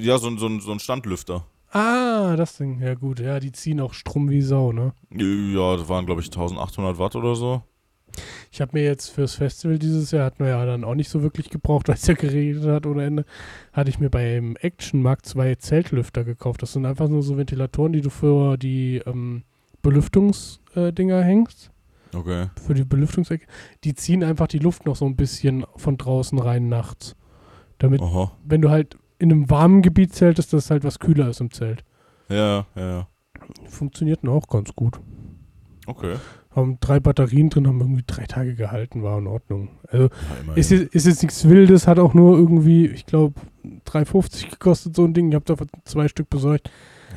[0.00, 1.44] Ja, so, ein- so, so ein Standlüfter.
[1.70, 2.80] Ah, das Ding.
[2.80, 3.20] Ja, gut.
[3.20, 4.92] Ja, die ziehen auch Strom wie Sau, ne?
[5.10, 7.62] Ja, das waren, glaube ich, 1800 Watt oder so.
[8.50, 11.22] Ich habe mir jetzt fürs Festival dieses Jahr, hatten wir ja dann auch nicht so
[11.22, 13.24] wirklich gebraucht, weil es ja geregnet hat ohne Ende,
[13.72, 16.62] hatte ich mir beim Action Markt zwei Zeltlüfter gekauft.
[16.62, 19.42] Das sind einfach nur so Ventilatoren, die du für die ähm,
[19.82, 21.70] Belüftungsdinger hängst.
[22.14, 22.46] Okay.
[22.64, 23.46] Für die Belüftungsecke.
[23.84, 27.16] Die ziehen einfach die Luft noch so ein bisschen von draußen rein nachts.
[27.78, 28.32] Damit, Aha.
[28.44, 31.50] wenn du halt in einem warmen Gebiet zeltest, dass es halt was kühler ist im
[31.50, 31.84] Zelt.
[32.28, 33.08] Ja, ja.
[33.66, 35.00] Funktionierten auch ganz gut.
[35.86, 36.16] Okay.
[36.50, 39.68] Haben drei Batterien drin, haben irgendwie drei Tage gehalten, war in Ordnung.
[39.88, 40.08] Also
[40.46, 43.40] Ja, ist jetzt, ist jetzt nichts Wildes, hat auch nur irgendwie, ich glaube,
[43.86, 45.28] 3,50 gekostet, so ein Ding.
[45.28, 46.70] Ich habe davon zwei Stück besorgt.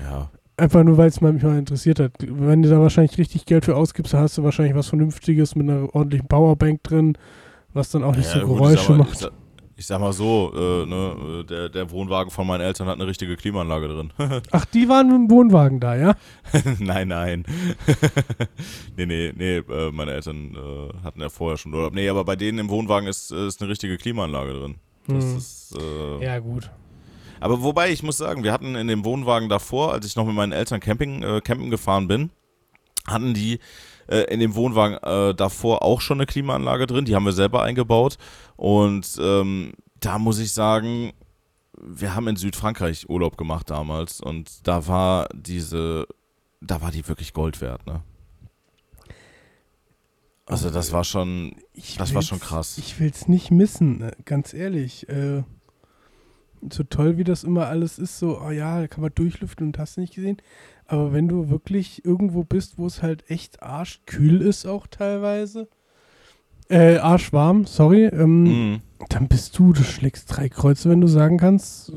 [0.04, 0.30] ja.
[0.62, 2.12] Einfach nur, weil es mich mal interessiert hat.
[2.20, 5.68] Wenn du da wahrscheinlich richtig Geld für ausgibst, dann hast du wahrscheinlich was Vernünftiges mit
[5.68, 7.18] einer ordentlichen Powerbank drin,
[7.74, 9.14] was dann auch nicht ja, so gut, Geräusche ich sag mal, macht.
[9.14, 9.32] Ich sag,
[9.76, 13.08] ich sag mal so, äh, ne, äh, der, der Wohnwagen von meinen Eltern hat eine
[13.08, 14.14] richtige Klimaanlage drin.
[14.52, 16.14] Ach, die waren mit dem Wohnwagen da, ja?
[16.80, 17.44] nein, nein.
[18.98, 21.96] nee, nee, nee, äh, meine Eltern äh, hatten ja vorher schon Urlaub.
[21.96, 24.76] Nee, aber bei denen im Wohnwagen ist, äh, ist eine richtige Klimaanlage drin.
[25.08, 25.38] Das Hm.
[25.38, 25.76] ist,
[26.22, 26.70] Ja, gut.
[27.42, 30.36] Aber wobei, ich muss sagen, wir hatten in dem Wohnwagen davor, als ich noch mit
[30.36, 32.30] meinen Eltern Camping, äh, campen gefahren bin,
[33.08, 33.60] hatten die
[34.08, 37.06] äh, in dem Wohnwagen äh, davor auch schon eine Klimaanlage drin.
[37.06, 38.18] Die haben wir selber eingebaut.
[38.58, 41.14] Und ähm, da muss ich sagen,
[41.82, 44.22] wir haben in Südfrankreich Urlaub gemacht damals.
[44.22, 46.08] Und da war diese,
[46.62, 48.04] da war die wirklich Gold wert, ne?
[50.46, 52.78] Also das war schon, Ich das war schon krass.
[52.78, 55.08] Ich will es nicht missen, äh, ganz ehrlich.
[55.08, 55.44] Äh,
[56.70, 59.80] so toll wie das immer alles ist, so, oh ja, da kann man durchlüften und
[59.80, 60.38] hast nicht gesehen.
[60.86, 65.68] Aber wenn du wirklich irgendwo bist, wo es halt echt arschkühl ist, auch teilweise,
[66.70, 68.44] äh, arschwarm, sorry, ähm,
[68.74, 68.82] Mhm.
[69.10, 71.94] dann bist du, du schlägst drei Kreuze, wenn du sagen kannst,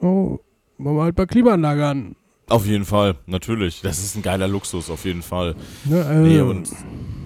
[0.00, 0.38] oh,
[0.78, 2.16] machen wir halt mal Klimaanlage an.
[2.48, 3.80] Auf jeden Fall, natürlich.
[3.80, 5.54] Das ist ein geiler Luxus, auf jeden Fall.
[5.86, 6.68] Ne, also, Nee, und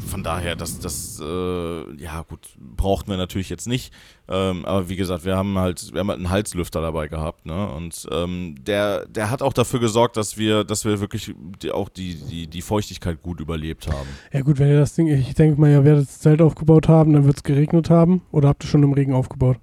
[0.08, 3.92] von daher, das, das, äh, ja gut, brauchten wir natürlich jetzt nicht.
[4.28, 7.68] Ähm, aber wie gesagt, wir haben halt, wir haben halt einen Halslüfter dabei gehabt, ne?
[7.70, 11.88] Und ähm, der, der hat auch dafür gesorgt, dass wir, dass wir wirklich die, auch
[11.88, 14.08] die, die, die Feuchtigkeit gut überlebt haben.
[14.32, 17.12] Ja gut, wenn ihr das Ding, ich denke mal, ihr werdet das Zelt aufgebaut haben,
[17.12, 18.22] dann wird es geregnet haben.
[18.32, 19.58] Oder habt ihr schon im Regen aufgebaut?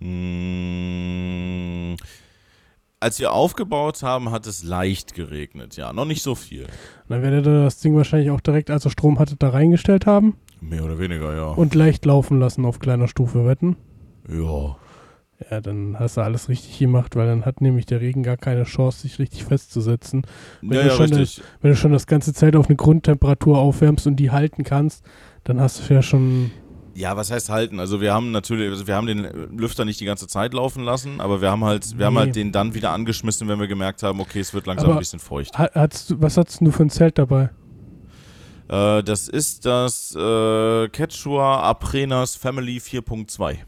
[0.00, 1.94] Mm,
[3.00, 5.92] als wir aufgebaut haben, hat es leicht geregnet, ja.
[5.92, 6.66] Noch nicht so viel.
[7.08, 10.36] Dann werdet ihr das Ding wahrscheinlich auch direkt, als ihr Strom hattet, da reingestellt haben
[10.60, 11.48] Mehr oder weniger, ja.
[11.48, 13.76] und leicht laufen lassen auf kleiner Stufe, wetten?
[14.28, 14.76] ja.
[15.50, 18.64] Ja, dann hast du alles richtig gemacht, weil dann hat nämlich der Regen gar keine
[18.64, 20.22] Chance, sich richtig festzusetzen.
[20.62, 21.42] Wenn Ja, du ja, schon richtig.
[21.60, 25.04] Wenn du schon das ganze Zelt auf eine Grundtemperatur aufwärmst und die halten kannst,
[25.44, 26.52] dann hast du ja schon.
[26.96, 27.78] Ja, was heißt halten?
[27.78, 29.24] Also wir haben natürlich, also wir haben den
[29.58, 32.20] Lüfter nicht die ganze Zeit laufen lassen, aber wir haben halt, wir haben Nee.
[32.20, 35.00] halt den dann wieder angeschmissen, wenn wir gemerkt haben, okay, es wird langsam Aber- ein
[35.00, 35.58] bisschen feucht.
[35.58, 37.50] Ha- Hattest du, was hattest du für ein Zelt dabei?
[38.68, 43.58] Äh, das ist das äh, Quechua Aprenas Family 4.2.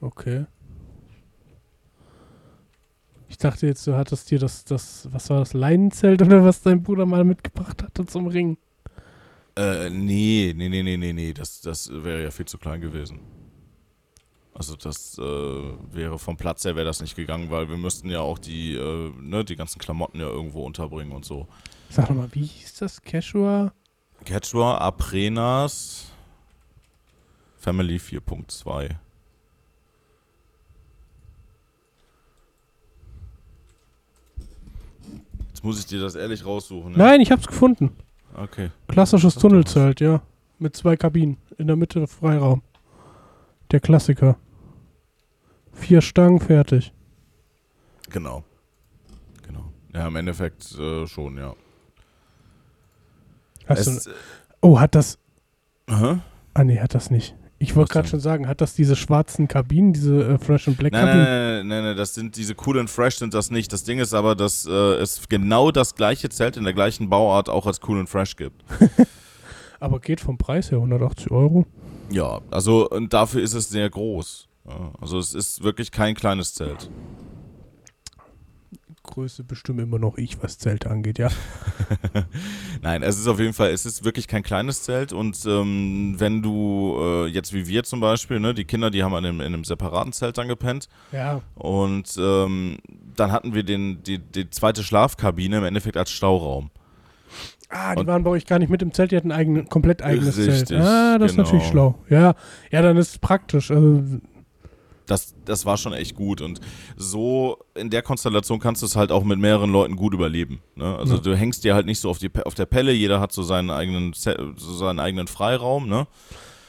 [0.00, 0.46] Okay.
[3.28, 6.82] Ich dachte jetzt, du hattest dir das, das, was war das, Leinenzelt oder was dein
[6.82, 8.56] Bruder mal mitgebracht hatte zum Ring.
[9.56, 13.20] Äh, nee, nee, nee, nee, nee, nee, das, das wäre ja viel zu klein gewesen.
[14.52, 18.20] Also das äh, wäre vom Platz her wäre das nicht gegangen, weil wir müssten ja
[18.20, 21.46] auch die, äh, ne, die ganzen Klamotten ja irgendwo unterbringen und so.
[21.90, 23.00] Sag nochmal, wie hieß das?
[23.02, 23.72] Quechua?
[24.24, 26.10] Quechua Aprenas
[27.56, 28.94] Family 4.2.
[35.48, 36.92] Jetzt muss ich dir das ehrlich raussuchen.
[36.92, 36.98] Ne?
[36.98, 37.90] Nein, ich hab's gefunden.
[38.36, 38.70] Okay.
[38.88, 40.20] Klassisches Tunnelzelt, ja.
[40.58, 41.38] Mit zwei Kabinen.
[41.56, 42.62] In der Mitte Freiraum.
[43.70, 44.36] Der Klassiker.
[45.72, 46.92] Vier Stangen, fertig.
[48.10, 48.44] Genau.
[49.46, 49.72] Genau.
[49.94, 51.54] Ja, im Endeffekt äh, schon, ja.
[53.66, 54.10] Hast Es, du,
[54.60, 55.18] oh, hat das.
[55.88, 56.18] Hä?
[56.54, 57.34] Ah, nee, hat das nicht.
[57.58, 60.92] Ich wollte gerade schon sagen, hat das diese schwarzen Kabinen, diese äh, Fresh and Black
[60.92, 61.24] Nein, nein, Kabinen?
[61.24, 63.72] nein, nein, nein, das sind diese Cool and Fresh sind das nicht.
[63.72, 67.48] Das Ding ist aber, dass äh, es genau das gleiche Zelt in der gleichen Bauart
[67.48, 68.62] auch als Cool and Fresh gibt.
[69.78, 71.66] Aber geht vom Preis her 180 Euro.
[72.10, 74.48] Ja, also und dafür ist es sehr groß.
[74.66, 76.90] Ja, also es ist wirklich kein kleines Zelt.
[79.16, 81.28] Größe bestimmt immer noch ich, was Zelte angeht, ja.
[82.82, 86.42] Nein, es ist auf jeden Fall, es ist wirklich kein kleines Zelt und ähm, wenn
[86.42, 89.46] du äh, jetzt wie wir zum Beispiel, ne, die Kinder, die haben in einem, in
[89.46, 91.40] einem separaten Zelt dann gepennt Ja.
[91.54, 92.76] und ähm,
[93.16, 96.70] dann hatten wir den, die, die zweite Schlafkabine im Endeffekt als Stauraum.
[97.70, 100.02] Ah, die Und- waren bei euch gar nicht mit im Zelt, die hatten ein komplett
[100.02, 100.82] eigenes Richtig, Zelt.
[100.82, 101.42] Ah, das genau.
[101.42, 101.98] ist natürlich schlau.
[102.10, 102.34] Ja,
[102.70, 103.70] ja, dann ist es praktisch.
[103.70, 104.02] Also,
[105.06, 106.60] Das, das war schon echt gut und
[106.96, 110.60] so in der Konstellation kannst du es halt auch mit mehreren Leuten gut überleben.
[110.74, 110.96] Ne?
[110.96, 111.20] Also Ja.
[111.20, 113.70] du hängst dir halt nicht so auf, die, auf der Pelle, jeder hat so seinen
[113.70, 116.06] eigenen, so seinen eigenen Freiraum, ne?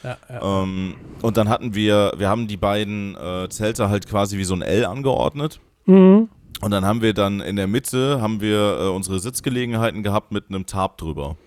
[0.03, 0.63] ja, ja.
[0.63, 4.53] Ähm, und dann hatten wir, wir haben die beiden äh, Zelte halt quasi wie so
[4.53, 5.59] ein L angeordnet.
[5.85, 6.29] Mhm.
[6.61, 10.45] Und dann haben wir dann in der Mitte haben wir äh, unsere Sitzgelegenheiten gehabt mit
[10.49, 11.37] einem Tarp drüber.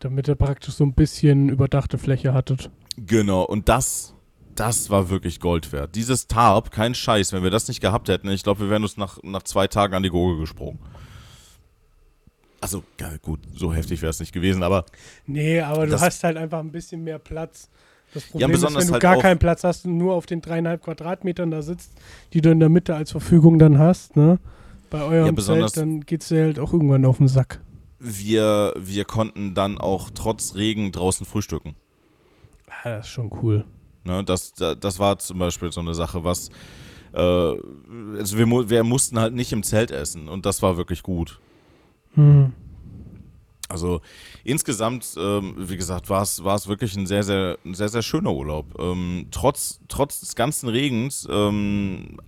[0.00, 2.70] Damit ihr praktisch so ein bisschen überdachte Fläche hattet.
[2.96, 4.14] Genau, und das,
[4.54, 5.94] das war wirklich Gold wert.
[5.94, 8.96] Dieses Tarp, kein Scheiß, wenn wir das nicht gehabt hätten, ich glaube, wir wären uns
[8.96, 10.78] nach, nach zwei Tagen an die Gurgel gesprungen.
[12.60, 14.84] Also, ja, gut, so heftig wäre es nicht gewesen, aber
[15.26, 17.68] Nee, aber du hast halt einfach ein bisschen mehr Platz.
[18.14, 20.40] Das Problem ist, besonders wenn du halt gar keinen Platz hast und nur auf den
[20.42, 21.92] dreieinhalb Quadratmetern da sitzt,
[22.32, 24.38] die du in der Mitte als Verfügung dann hast, ne?
[24.90, 27.60] Bei eurem Ja, Zelt, dann geht's dir halt auch irgendwann auf den Sack.
[27.98, 31.76] wir, wir konnten dann auch trotz Regen draußen frühstücken.
[32.66, 33.64] Ah, das ist schon cool.
[34.04, 36.48] Ne, das, da- das war zum Beispiel so eine Sache, was.
[37.12, 41.38] Äh, also wir, wir mussten halt nicht im Zelt essen und das war wirklich gut.
[42.14, 42.52] Hm.
[43.68, 44.00] Also
[44.44, 48.02] insgesamt, ähm, wie gesagt, war es war es wirklich ein sehr, sehr, ein sehr, sehr
[48.02, 48.66] schöner Urlaub.
[48.78, 52.18] Ähm, trotz, trotz des ganzen Regens, ähm,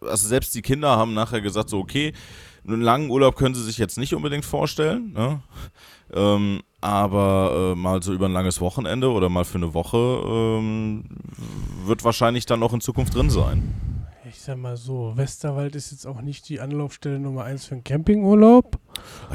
[0.00, 2.12] also selbst die Kinder haben nachher gesagt, so okay,
[2.66, 5.40] einen langen Urlaub können sie sich jetzt nicht unbedingt vorstellen, ne?
[6.14, 11.04] ähm, aber äh, mal so über ein langes Wochenende oder mal für eine Woche ähm,
[11.86, 13.74] wird wahrscheinlich dann auch in Zukunft drin sein.
[14.28, 17.84] Ich sag mal so, Westerwald ist jetzt auch nicht die Anlaufstelle Nummer eins für einen
[17.84, 18.78] Campingurlaub.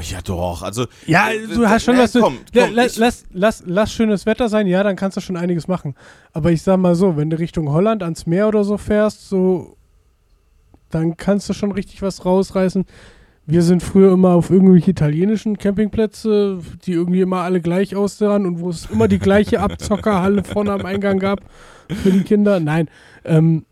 [0.02, 2.12] Ja doch, also Ja, äh, du hast schon äh, was.
[2.12, 5.20] Du, komm, komm, la- ich- lass, lass, lass schönes Wetter sein, ja, dann kannst du
[5.20, 5.94] schon einiges machen.
[6.32, 9.76] Aber ich sag mal so, wenn du Richtung Holland ans Meer oder so fährst, so,
[10.90, 12.84] dann kannst du schon richtig was rausreißen.
[13.50, 18.60] Wir sind früher immer auf irgendwelche italienischen Campingplätze, die irgendwie immer alle gleich aussahen und
[18.60, 21.40] wo es immer die gleiche Abzockerhalle vorne am Eingang gab
[21.90, 22.60] für die Kinder.
[22.60, 22.90] Nein,
[23.24, 23.64] ähm,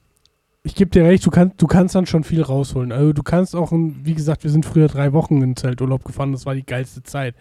[0.62, 2.90] ich gebe dir recht, du, kannst du kannst dann schon viel rausholen.
[2.90, 6.32] Also du kannst auch, ein, wie gesagt, wir sind früher drei Wochen in Zelturlaub gefahren,
[6.32, 7.34] das war die geilste Zeit.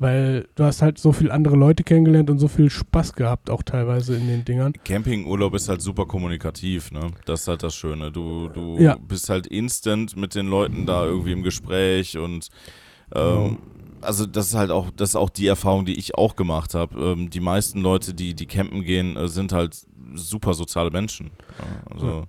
[0.00, 3.64] Weil du hast halt so viele andere Leute kennengelernt und so viel Spaß gehabt, auch
[3.64, 4.72] teilweise in den Dingern.
[4.84, 7.10] Campingurlaub ist halt super kommunikativ, ne?
[7.24, 8.12] Das ist halt das Schöne.
[8.12, 8.96] Du, du Ja.
[8.96, 12.48] bist halt instant mit den Leuten da irgendwie im Gespräch und
[13.14, 13.58] ähm,
[14.00, 17.00] also das ist halt auch, das ist auch die Erfahrung, die ich auch gemacht habe.
[17.00, 19.76] Ähm, die meisten Leute, die, die campen gehen, äh, sind halt
[20.14, 21.30] super soziale Menschen.
[21.58, 22.24] Ja, also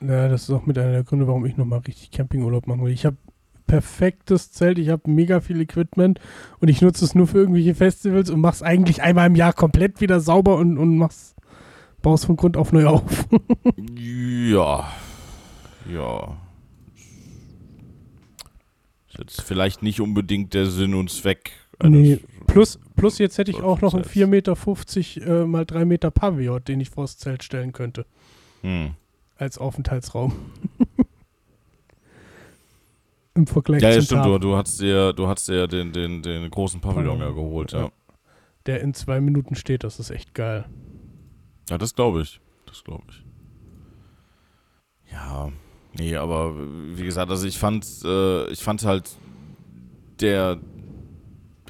[0.00, 2.92] Ja, das ist auch mit einer der Gründe, warum ich nochmal richtig Campingurlaub machen will.
[2.92, 3.16] Ich habe
[3.66, 6.20] perfektes Zelt, ich habe mega viel Equipment
[6.60, 10.00] und ich nutze es nur für irgendwelche Festivals und mach's eigentlich einmal im Jahr komplett
[10.00, 11.34] wieder sauber und, und mach's,
[12.02, 13.26] baust von Grund auf neu auf.
[13.96, 14.88] ja,
[15.92, 16.36] ja.
[19.08, 21.52] Ist jetzt vielleicht nicht unbedingt der Sinn und Zweck.
[21.82, 24.16] Nee, plus, plus jetzt hätte ich auch noch einen Zelts.
[24.16, 28.06] 4,50 Meter äh, mal 3 Meter Pavillon, den ich vors Zelt stellen könnte,
[28.62, 28.92] Hm.
[29.36, 30.32] als Aufenthaltsraum.
[33.36, 36.22] Im Vergleich Ja, ja, stimmt, Tarp, du, du hast dir, du hast dir den, den,
[36.22, 37.90] den großen Pavillon ja geholt, ja.
[38.64, 40.64] Der in zwei Minuten steht, das ist echt geil.
[41.68, 42.40] Ja, das glaube ich.
[42.66, 43.24] Das glaube ich.
[45.12, 45.50] Ja,
[45.98, 46.54] nee, aber
[46.96, 49.10] wie gesagt, also ich fand, äh, ich fand halt
[50.20, 50.58] der,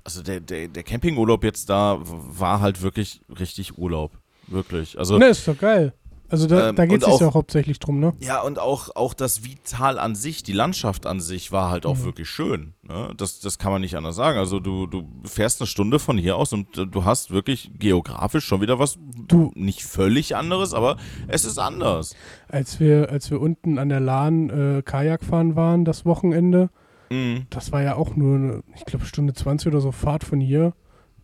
[0.04, 4.12] also der, der, der Campingurlaub jetzt da war halt wirklich richtig Urlaub.
[4.46, 4.98] Wirklich.
[4.98, 5.92] Also, Ne, ist doch geil.
[6.28, 8.14] Also da, Ähm, da geht es ja auch- hauptsächlich drum, ne?
[8.20, 11.98] ja, und auch, auch das Vital an sich, die Landschaft an sich war halt auch
[11.98, 12.04] Mhm.
[12.04, 12.74] wirklich schön.
[12.82, 13.12] Ne?
[13.16, 14.38] Das, das kann man nicht anders sagen.
[14.38, 18.44] Also du, du fährst eine Stunde von hier aus und äh, du hast wirklich geografisch
[18.44, 18.98] schon wieder was,
[19.28, 20.96] Du, nicht völlig anderes, aber
[21.28, 22.14] es ist anders.
[22.48, 26.70] als wir, als wir unten an der Lahn äh, Kajak fahren waren, das Wochenende,
[27.10, 27.46] Mhm.
[27.50, 30.72] das war ja auch nur, eine, ich glaube, Stunde 20 oder so Fahrt von hier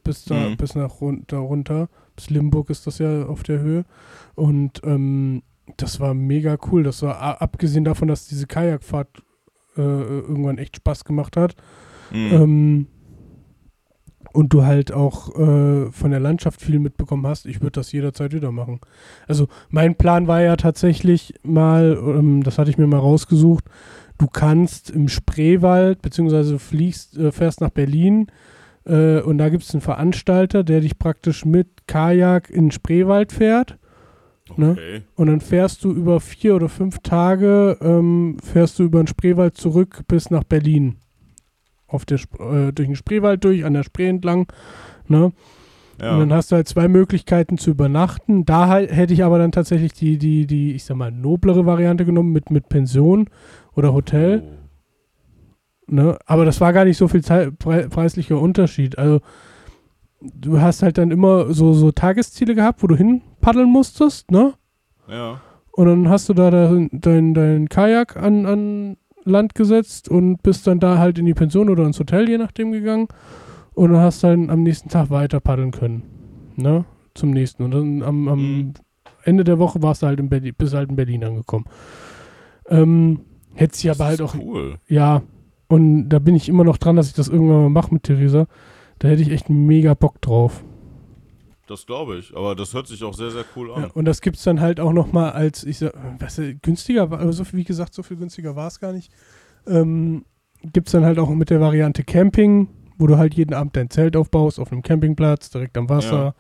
[0.05, 0.57] bis da, Mhm.
[0.57, 1.89] bis nach run da runter.
[2.23, 3.85] Bis Limburg ist das ja auf der Höhe.
[4.37, 5.43] Und ähm,
[5.77, 6.85] das war mega cool.
[6.85, 9.09] Das war abgesehen davon, dass diese Kajakfahrt
[9.77, 11.57] äh, irgendwann echt Spaß gemacht hat.
[12.13, 12.33] Mhm.
[12.33, 12.87] Ähm,
[14.33, 18.33] und du halt auch äh, von der Landschaft viel mitbekommen hast, ich würde das jederzeit
[18.33, 18.81] wieder machen.
[19.27, 23.65] Also mein Plan war ja tatsächlich mal, ähm, das hatte ich mir mal rausgesucht,
[24.17, 28.29] du kannst im Spreewald, beziehungsweise fliegst, äh, fährst nach Berlin
[28.85, 33.33] äh, und da gibt es einen Veranstalter, der dich praktisch mit Kajak in den Spreewald
[33.33, 33.79] fährt
[34.57, 34.73] Ne?
[34.73, 35.03] Okay.
[35.15, 39.57] Und dann fährst du über vier oder fünf Tage, ähm, fährst du über den Spreewald
[39.57, 40.97] zurück bis nach Berlin.
[41.87, 44.51] Auf der äh, durch den Spreewald durch, an der Spree entlang.
[45.09, 45.33] Ne?
[46.01, 46.15] Ja.
[46.15, 48.45] Und dann hast du halt zwei Möglichkeiten zu übernachten.
[48.45, 52.05] Da halt, hätte ich aber dann tatsächlich die, die, die, ich sag mal, noblere Variante
[52.05, 53.29] genommen mit, mit Pension
[53.75, 54.43] oder Hotel.
[54.45, 54.62] Oh.
[55.87, 56.19] Ne?
[56.27, 58.99] Aber das war gar nicht so viel Zei- pre preislicher Unterschied.
[58.99, 59.21] Also
[60.21, 64.55] du hast halt dann immer so, so Tagesziele gehabt, wo du hin paddeln musstest, ne?
[65.09, 65.41] Ja.
[65.73, 70.67] Und dann hast du da dein, dein, dein Kajak an, an Land gesetzt und bist
[70.67, 73.09] dann da halt in die Pension oder ins Hotel, je nachdem, gegangen.
[73.75, 76.03] Und dann hast du dann am nächsten Tag weiter paddeln können.
[76.57, 76.85] Ne?
[77.15, 77.63] Zum nächsten.
[77.65, 78.73] Und dann am, am Mhm.
[79.25, 81.65] Ende der Woche warst du halt in Berlin, bist halt in Berlin angekommen.
[82.69, 83.21] Ähm,
[83.55, 84.77] hätte sie aber halt auch Cool.
[84.89, 85.23] ja,
[85.73, 88.47] und da bin ich immer noch dran, dass ich das irgendwann mal mache mit Theresa.
[88.99, 90.65] Da hätte ich echt mega Bock drauf.
[91.67, 92.37] Das glaube ich.
[92.37, 93.83] Aber das hört sich auch sehr, sehr cool an.
[93.83, 96.55] Ja, und das gibt es dann halt auch noch mal als, ich sag, was, äh,
[96.61, 99.11] günstiger, war- aber so viel, wie gesagt, so viel günstiger war es gar nicht.
[99.67, 100.25] Ähm,
[100.73, 102.69] gibt es dann halt auch mit der Variante Camping,
[102.99, 106.25] wo du halt jeden Abend dein Zelt aufbaust auf einem Campingplatz, direkt am Wasser.
[106.25, 106.35] Ja.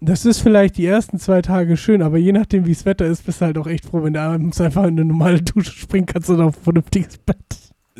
[0.00, 3.24] Das ist vielleicht die ersten zwei Tage schön, aber je nachdem, wie das Wetter ist,
[3.26, 6.06] bist du halt auch echt froh, wenn du abends einfach in eine normale Dusche springen
[6.06, 7.36] kannst oder auf ein vernünftiges Bett.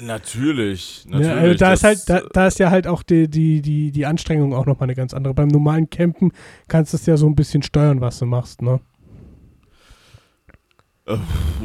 [0.00, 1.04] Natürlich.
[1.04, 1.38] Ja, Natürlich.
[1.38, 4.06] also da ist das, halt, da, da ist ja halt auch die, die, die, die
[4.06, 5.34] Anstrengung auch nochmal eine ganz andere.
[5.34, 6.32] Beim normalen Campen
[6.68, 8.80] kannst du es ja so ein bisschen steuern, was du machst, ne?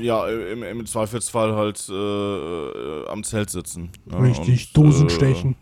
[0.01, 3.89] Ja, im, im Zweifelsfall halt äh, äh, am Zelt sitzen.
[4.05, 4.29] ne?
[4.29, 5.55] Richtig, Und, Dosen äh, stechen.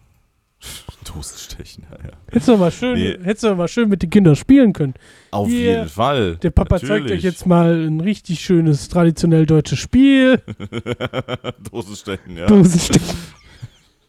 [1.03, 2.11] Dosenstechen, ja, ja.
[2.27, 3.17] Hättest du mal schön, Nee.
[3.23, 4.93] hättest du mal schön mit den Kindern spielen können.
[5.31, 6.37] Auf Hier, jeden Fall.
[6.37, 7.11] Der Papa zeigt Natürlich.
[7.13, 10.41] euch jetzt mal ein richtig schönes, traditionell deutsches Spiel.
[11.71, 12.45] Dosenstechen, ja.
[12.45, 13.17] Dosenstechen.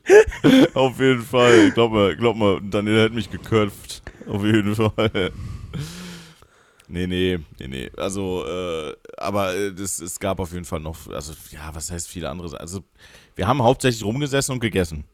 [0.75, 1.71] Auf jeden Fall.
[1.71, 4.03] Glaub mal, glaub mal, Daniel hat mich geköpft.
[4.27, 5.31] Auf jeden Fall.
[6.89, 7.91] Nee, nee, nee, nee.
[7.97, 12.09] Also, äh, aber äh, das, es gab auf jeden Fall noch, also, ja, was heißt
[12.09, 12.61] viele andere?
[12.61, 12.81] Also,
[13.35, 15.05] wir haben hauptsächlich rumgesessen und gegessen.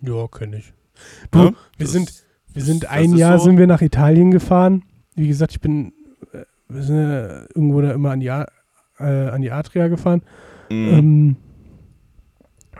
[0.00, 0.72] Ja, kenn ich.
[1.00, 1.28] Ne?
[1.30, 2.12] Du, wir Das- sind,
[2.52, 3.44] wir sind das ein ist Jahr so.
[3.44, 4.82] sind wir nach Italien gefahren.
[5.14, 5.92] Wie gesagt, ich bin,
[6.32, 8.44] äh, wir sind ja irgendwo da immer an die, äh,
[8.98, 10.22] an die Adria gefahren.
[10.70, 10.88] Mhm.
[10.88, 11.36] Ähm,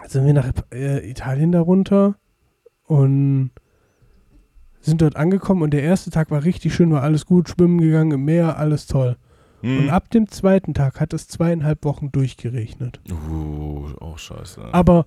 [0.09, 2.17] sind wir nach äh, Italien darunter
[2.85, 3.51] und
[4.81, 8.13] sind dort angekommen und der erste Tag war richtig schön, war alles gut, schwimmen gegangen
[8.13, 9.17] im Meer, alles toll.
[9.63, 9.79] Mhm.
[9.79, 13.01] Und ab dem zweiten Tag hat es zweieinhalb Wochen durchgeregnet.
[13.31, 14.63] Uh, auch scheiße.
[14.73, 15.07] Aber,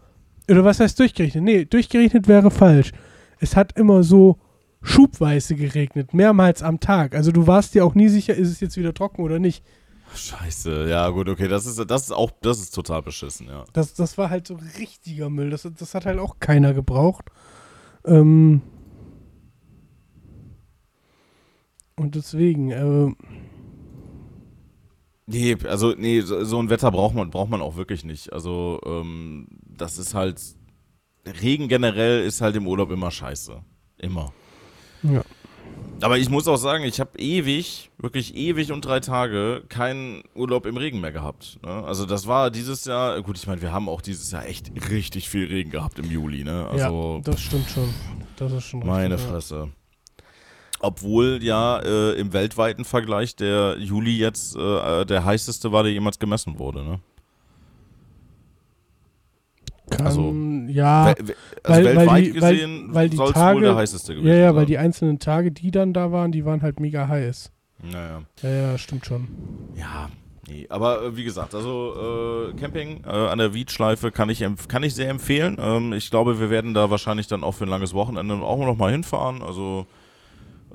[0.49, 1.43] oder was heißt durchgerechnet?
[1.43, 2.91] Nee, durchgerechnet wäre falsch.
[3.39, 4.39] Es hat immer so
[4.81, 7.15] schubweise geregnet, mehrmals am Tag.
[7.15, 9.63] Also du warst dir auch nie sicher, ist es jetzt wieder trocken oder nicht.
[10.15, 13.63] Scheiße, ja gut, okay, das ist, das ist auch, das ist total beschissen, ja.
[13.73, 15.49] Das, das war halt so richtiger Müll.
[15.49, 17.25] Das, das hat halt auch keiner gebraucht.
[18.05, 18.61] Ähm
[21.95, 23.13] und deswegen, äh,
[25.25, 28.33] Nee, also nee, so, so ein Wetter braucht man, braucht man auch wirklich nicht.
[28.33, 30.41] Also, ähm, das ist halt,
[31.41, 33.61] Regen generell ist halt im Urlaub immer scheiße.
[33.99, 34.33] Immer.
[35.03, 35.21] ja.
[36.01, 40.65] Aber ich muss auch sagen, ich habe ewig, wirklich ewig und drei Tage keinen Urlaub
[40.65, 41.59] im Regen mehr gehabt.
[41.63, 41.69] Ne?
[41.71, 45.29] Also das war dieses Jahr, gut, ich meine, wir haben auch dieses Jahr echt richtig
[45.29, 46.67] viel Regen gehabt im Juli, ne?
[46.67, 47.93] Also, ja, das stimmt schon.
[48.35, 49.67] Das ist schon meine richtig, ja.
[50.85, 56.19] Obwohl ja äh, im weltweiten Vergleich der Juli jetzt äh, der heißeste war, der jemals
[56.19, 56.99] gemessen wurde, ne?
[59.89, 60.33] Kann, Also,
[60.67, 63.55] ja, We- we- also weil- weil weltweit die- weil- gesehen weil die soll es Tage-
[63.57, 64.55] wohl der heißeste gewesen ja, ja, sein.
[64.55, 67.51] weil die einzelnen Tage, die dann da waren, die waren halt mega heiß.
[67.81, 68.21] Naja.
[68.41, 69.27] Ja, ja, stimmt schon.
[69.75, 70.09] Ja,
[70.47, 70.65] nee.
[70.69, 74.95] Aber äh, wie gesagt, also äh, Camping äh, an der Wiedschleife kann ich, kann ich
[74.95, 75.57] sehr empfehlen.
[75.59, 78.77] Ähm, ich glaube, wir werden da wahrscheinlich dann auch für ein langes Wochenende auch noch
[78.77, 79.41] mal hinfahren.
[79.41, 79.85] Also,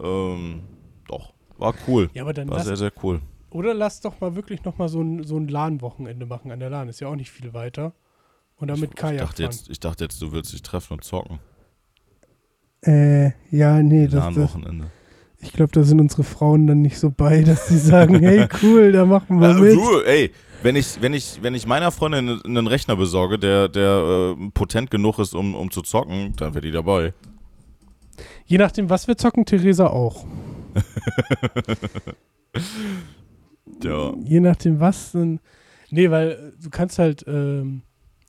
[0.02, 0.62] ähm,
[1.08, 2.10] doch, war cool.
[2.14, 3.20] Ja, aber dann War lass, sehr, sehr cool.
[3.50, 6.70] oder lass doch mal wirklich noch mal so ein, so ein LAN-Wochenende machen an der
[6.70, 6.88] LAN.
[6.88, 7.92] Ist ja auch nicht viel weiter.
[8.56, 9.52] Und dann mit Ich Kajak dachte, fahren.
[9.52, 11.38] jetzt, ich dachte jetzt, du willst dich treffen und zocken.
[12.82, 14.90] Äh, ja, nee, das, An das, Wochenende.
[15.40, 18.92] ich glaube, da sind unsere Frauen dann nicht so bei, dass sie sagen, hey, cool,
[18.92, 19.74] da machen wir Äh, mit.
[19.74, 20.32] du, ey,
[20.62, 24.90] wenn ich, wenn ich, wenn ich meiner Freundin einen Rechner besorge, der, der äh, potent
[24.90, 27.14] genug ist, um, um zu zocken, dann wäre die dabei.
[28.48, 30.24] Je nachdem, was wir zocken, Theresa auch.
[33.82, 34.14] Ja.
[34.24, 35.12] Je nachdem, was.
[35.12, 35.38] Dann,
[35.90, 37.82] nee, weil äh, du kannst halt ähm,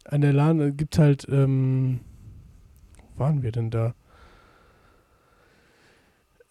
[0.05, 1.26] an der LAN äh, gibt halt.
[1.30, 2.01] Ähm,
[3.15, 3.95] wo waren wir denn da?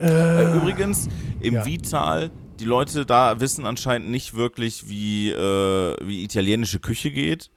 [0.00, 1.08] Äh, Äh, Übrigens,
[1.40, 1.66] im ja.
[1.66, 7.50] Vital, die Leute da wissen anscheinend nicht wirklich, wie, äh, wie italienische Küche geht.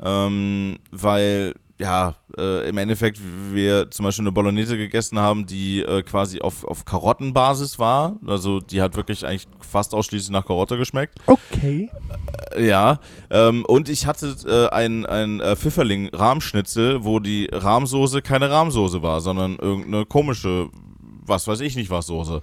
[0.00, 3.18] Ähm, weil ja, äh, im Endeffekt
[3.52, 8.16] wir zum Beispiel eine Bolognese gegessen haben, die äh, quasi auf, auf Karottenbasis war.
[8.26, 11.18] Also die hat wirklich eigentlich fast ausschließlich nach Karotte geschmeckt.
[11.26, 11.88] Okay.
[12.54, 13.00] Äh, ja.
[13.30, 19.22] Ähm, und ich hatte äh, ein, ein äh, Pfifferling-Rahmschnitzel, wo die Rahmsoße keine Rahmsoße war,
[19.22, 20.68] sondern irgendeine komische,
[21.24, 22.42] was weiß ich nicht was Soße.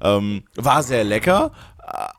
[0.00, 1.50] Ähm, war sehr lecker,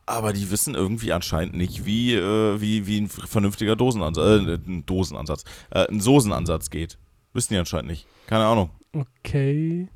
[0.06, 4.86] aber die wissen irgendwie anscheinend nicht, wie, äh, wie, wie ein vernünftiger Dosenansatz, äh, ein
[4.86, 6.98] Dosenansatz, äh, ein Soßenansatz geht.
[7.34, 8.08] Wissen die anscheinend nicht.
[8.28, 8.70] Keine Ahnung.
[8.94, 9.90] Okay.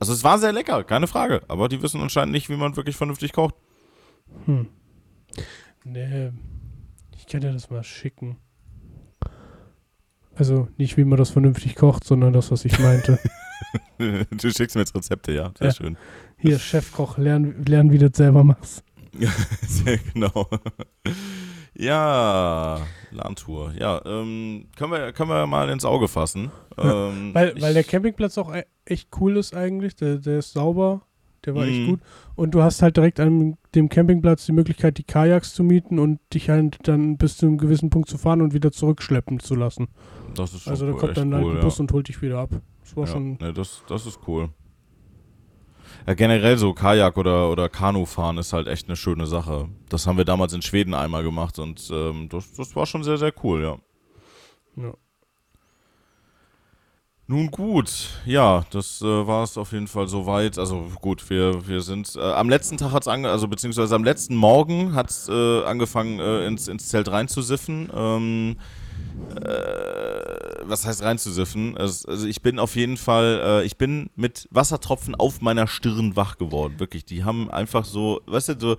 [0.00, 1.42] Also es war sehr lecker, keine Frage.
[1.48, 3.54] Aber die wissen anscheinend nicht, wie man wirklich vernünftig kocht.
[4.46, 4.68] Hm.
[5.84, 6.30] Nee.
[7.16, 8.38] Ich kann dir das mal schicken.
[10.34, 13.18] Also nicht, wie man das vernünftig kocht, sondern das, was ich meinte.
[13.98, 15.52] du schickst mir jetzt Rezepte, ja.
[15.58, 15.74] Sehr Ja.
[15.74, 15.96] schön.
[16.38, 18.82] Hier, Chefkoch, lern, lern, wie du das selber machst.
[19.66, 20.48] Sehr genau.
[21.74, 23.72] Ja, Landtour.
[23.78, 26.50] Ja, ähm, können, wir, können wir mal ins Auge fassen.
[26.78, 29.96] Ähm, Weil, weil der Campingplatz auch e- echt cool ist eigentlich.
[29.96, 31.02] Der, der ist sauber.
[31.44, 31.86] Der war echt Mhm.
[31.86, 32.00] gut.
[32.36, 36.20] Und du hast halt direkt an dem Campingplatz die Möglichkeit, die Kajaks zu mieten und
[36.32, 39.88] dich halt dann bis zu einem gewissen Punkt zu fahren und wieder zurückschleppen zu lassen.
[40.36, 41.62] Das ist schon Also da kommt dann halt cool, ein ja.
[41.62, 42.50] Bus und holt dich wieder ab.
[42.82, 43.38] Das war ja, schon.
[43.40, 44.50] ne, das, das ist cool.
[46.06, 49.68] Ja, generell so Kajak oder, oder Kanufahren ist halt echt eine schöne Sache.
[49.88, 53.18] Das haben wir damals in Schweden einmal gemacht und ähm, das, das war schon sehr,
[53.18, 54.82] sehr cool, ja.
[54.82, 54.94] Ja.
[57.28, 60.58] Nun gut, ja, das äh, war es auf jeden Fall soweit.
[60.58, 64.04] Also gut, wir, wir sind, äh, am letzten Tag hat es ange, also beziehungsweise am
[64.04, 67.90] letzten Morgen hat es äh, angefangen äh, ins, ins Zelt reinzusiffen.
[67.94, 68.56] Ähm,
[69.30, 71.76] äh, was heißt reinzusiffen?
[71.76, 76.38] Also, ich bin auf jeden Fall, äh, ich bin mit Wassertropfen auf meiner Stirn wach
[76.38, 76.78] geworden.
[76.78, 78.76] Wirklich, die haben einfach so, weißt du, so,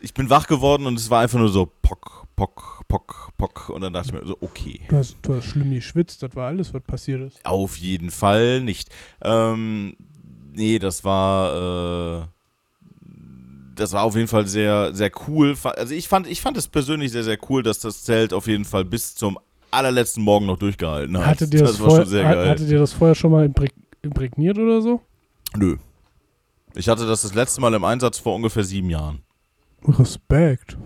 [0.00, 3.68] ich bin wach geworden und es war einfach nur so pock, pock, pock, pock.
[3.70, 4.80] Und dann dachte ich mir so, okay.
[4.88, 7.44] Du hast, du hast schlimm geschwitzt, das war alles, was passiert ist.
[7.44, 8.90] Auf jeden Fall nicht.
[9.22, 9.96] Ähm,
[10.52, 12.26] nee, das war, äh,
[13.74, 15.56] das war auf jeden Fall sehr, sehr cool.
[15.62, 18.64] Also ich fand, ich fand es persönlich sehr, sehr cool, dass das Zelt auf jeden
[18.64, 19.38] Fall bis zum
[19.70, 21.26] allerletzten Morgen noch durchgehalten hat.
[21.26, 22.48] Hattet ihr das, das war vorher, schon sehr geil.
[22.48, 25.00] hattet ihr das vorher schon mal imprä- imprägniert oder so?
[25.56, 25.76] Nö.
[26.74, 29.20] Ich hatte das das letzte Mal im Einsatz vor ungefähr sieben Jahren.
[29.86, 30.76] Respekt.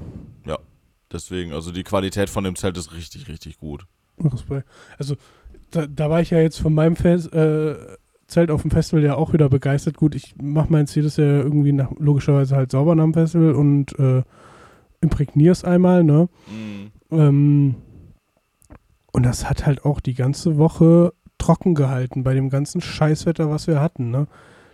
[1.12, 3.84] Deswegen, also die Qualität von dem Zelt ist richtig, richtig gut.
[4.22, 4.68] Respekt.
[4.96, 5.16] Also,
[5.72, 7.74] da, da war ich ja jetzt von meinem Fest, äh,
[8.28, 9.96] Zelt auf dem Festival ja auch wieder begeistert.
[9.96, 13.56] Gut, ich mache mein Ziel, das ja irgendwie nach, logischerweise halt sauber nach dem Festival
[13.56, 14.22] und äh,
[15.00, 16.28] imprägniere es einmal, ne?
[17.10, 17.74] Ähm,
[19.12, 23.66] und das hat halt auch die ganze Woche trocken gehalten bei dem ganzen Scheißwetter, was
[23.66, 24.26] wir hatten, ne?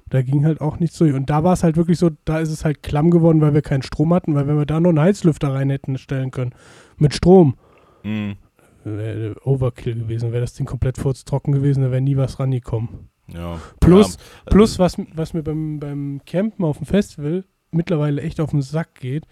[0.09, 1.15] Da ging halt auch nichts durch.
[1.15, 3.63] Und da war es halt wirklich so, da ist es halt klamm geworden, weil wir
[3.63, 6.55] keinen Strom hatten, weil wenn wir da noch einen Heizlüfter rein hätten stellen können,
[6.97, 7.57] mit Strom,
[8.05, 8.37] Mhm.
[8.85, 13.09] wäre Overkill gewesen, wäre das Ding komplett furztrocken gewesen, da wäre nie was rangekommen.
[13.27, 13.59] Ja.
[13.81, 18.51] Plus, Ja, plus was, was mir beim, beim Campen auf dem Festival mittlerweile echt auf
[18.51, 19.27] den Sack geht,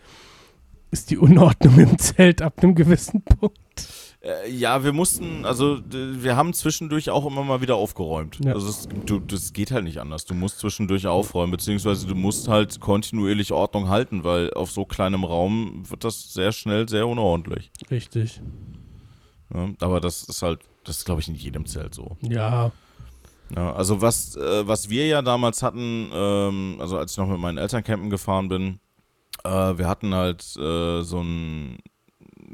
[0.91, 3.59] ist die Unordnung im Zelt ab einem gewissen Punkt.
[4.25, 8.39] Äh, ja, wir mussten, also wir haben zwischendurch auch immer mal wieder aufgeräumt.
[8.43, 8.55] Ja.
[8.55, 10.25] Also es, du, das geht halt nicht anders.
[10.25, 15.25] Du musst zwischendurch aufräumen, beziehungsweise du musst halt kontinuierlich Ordnung halten, weil auf so kleinem
[15.25, 17.71] Raum wird das sehr schnell sehr unordentlich.
[17.91, 18.41] Richtig.
[19.53, 22.17] Ja, aber das ist halt, das ist glaube ich in jedem Zelt so.
[22.23, 22.73] Ja.
[23.55, 27.39] Ja, also was, äh, was wir ja damals hatten, ähm, also als ich noch mit
[27.39, 28.81] meinen Eltern campen gefahren bin,
[29.45, 31.79] äh, wir hatten halt äh, so ein,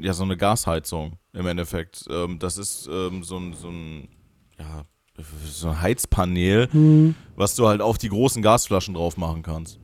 [0.01, 2.05] ja, so eine Gasheizung im Endeffekt.
[2.09, 4.09] Ähm, das ist ähm, so ein, so ein,
[4.59, 4.83] ja,
[5.45, 7.15] so ein Heizpanel, Hm.
[7.35, 9.79] was du halt auf die großen Gasflaschen drauf machen kannst.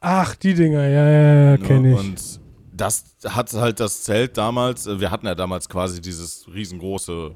[0.00, 1.98] Ach, die Dinger, ja, ja, ja, kenne ich.
[1.98, 2.40] Und
[2.72, 7.32] das hat halt das Zelt damals, äh, wir hatten ja damals quasi dieses riesengroße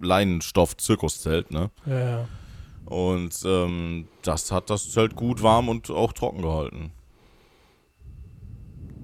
[0.00, 1.70] Leinenstoff-Zirkuszelt, ne?
[1.86, 2.28] ja, ja.
[2.84, 6.90] Und ähm, das hat das Zelt gut warm und auch trocken gehalten.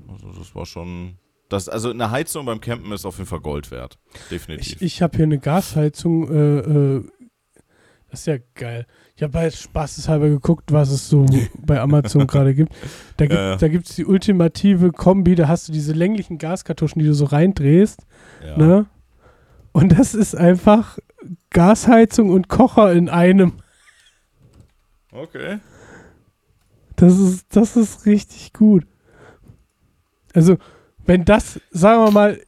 [0.09, 1.19] Also das war schon.
[1.49, 3.99] Das, also eine Heizung beim Campen ist auf jeden Fall Gold wert.
[4.31, 4.77] Definitiv.
[4.77, 7.05] Ich, ich habe hier eine Gasheizung, äh, äh,
[8.11, 8.87] das ist ja geil.
[9.17, 11.27] Ich habe halt spaßeshalber geguckt, was es so
[11.59, 12.73] bei Amazon gerade gibt.
[13.17, 13.69] Da gibt Ja, ja.
[13.69, 18.07] gibt's die ultimative Kombi, da hast du diese länglichen Gaskartuschen, die du so reindrehst,
[18.45, 18.57] ja.
[18.57, 18.87] ne?
[19.73, 20.99] Und das ist einfach
[21.51, 23.55] Gasheizung und Kocher in einem.
[25.11, 25.59] Okay.
[26.97, 28.87] Das ist, das ist richtig gut.
[30.33, 30.59] Also,
[31.07, 32.39] wenn das, sagen wir mal,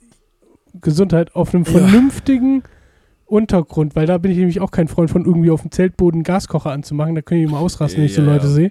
[0.81, 1.73] Gesundheit auf einem Ja.
[1.73, 2.63] vernünftigen
[3.25, 6.71] Untergrund, weil da bin ich nämlich auch kein Freund von irgendwie auf dem Zeltboden Gaskocher
[6.71, 8.53] anzumachen, da können die immer ausrasten, wenn ich so Ja, Leute ja.
[8.53, 8.71] sehe.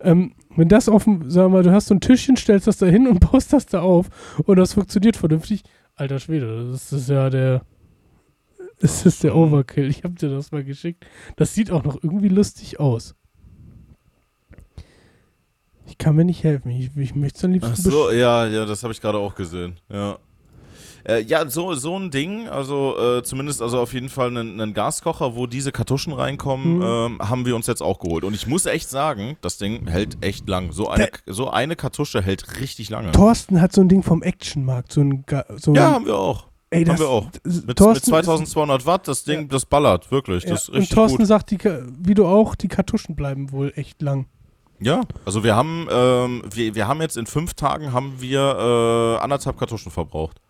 [0.00, 2.78] Ähm, wenn das auf dem, sagen wir mal, du hast so ein Tischchen, stellst das
[2.78, 4.08] da hin und baust das da auf
[4.44, 5.62] und das funktioniert vernünftig,
[5.94, 7.62] alter Schwede, das ist ja der
[8.80, 9.88] Das ist der Overkill.
[9.88, 11.04] Ich habe dir das mal geschickt.
[11.36, 13.14] Das sieht auch noch irgendwie lustig aus.
[15.86, 16.70] Ich kann mir nicht helfen.
[16.70, 19.34] Ich, ich möchte es am liebsten Ach so, ja, ja, das habe ich gerade auch
[19.34, 19.78] gesehen.
[19.92, 20.18] Ja.
[21.04, 24.72] Äh, ja, so, so ein Ding, also äh, zumindest also auf jeden Fall einen, einen
[24.72, 26.82] Gaskocher, wo diese Kartuschen reinkommen, Mhm.
[26.82, 28.22] ähm, haben wir uns jetzt auch geholt.
[28.22, 30.70] Und ich muss echt sagen, das Ding hält echt lang.
[30.70, 33.10] So eine, so eine Kartusche hält richtig lange.
[33.10, 34.92] Thorsten hat so ein Ding vom Actionmarkt.
[34.92, 36.46] So ein, Ga- so Ja, ein, haben wir auch.
[36.70, 37.24] ey, das, haben wir auch.
[37.42, 39.46] Mit, mit Thorsten 2200 Watt, das Ding, Ja.
[39.48, 40.44] das ballert, wirklich.
[40.44, 41.26] ist, Das ist ja, und richtig Thorsten gut.
[41.26, 41.58] sagt, die,
[41.98, 44.26] wie du auch, die Kartuschen bleiben wohl echt lang.
[44.82, 49.22] Ja, also wir haben, ähm, wir, wir haben jetzt in fünf Tagen haben wir äh,
[49.22, 50.40] anderthalb Kartuschen verbraucht.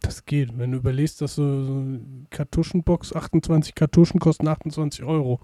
[0.00, 0.58] Das geht.
[0.58, 2.00] Wenn du überlegst, dass so, so eine
[2.30, 5.40] Kartuschenbox, 28 Kartuschen kosten 28 Euro.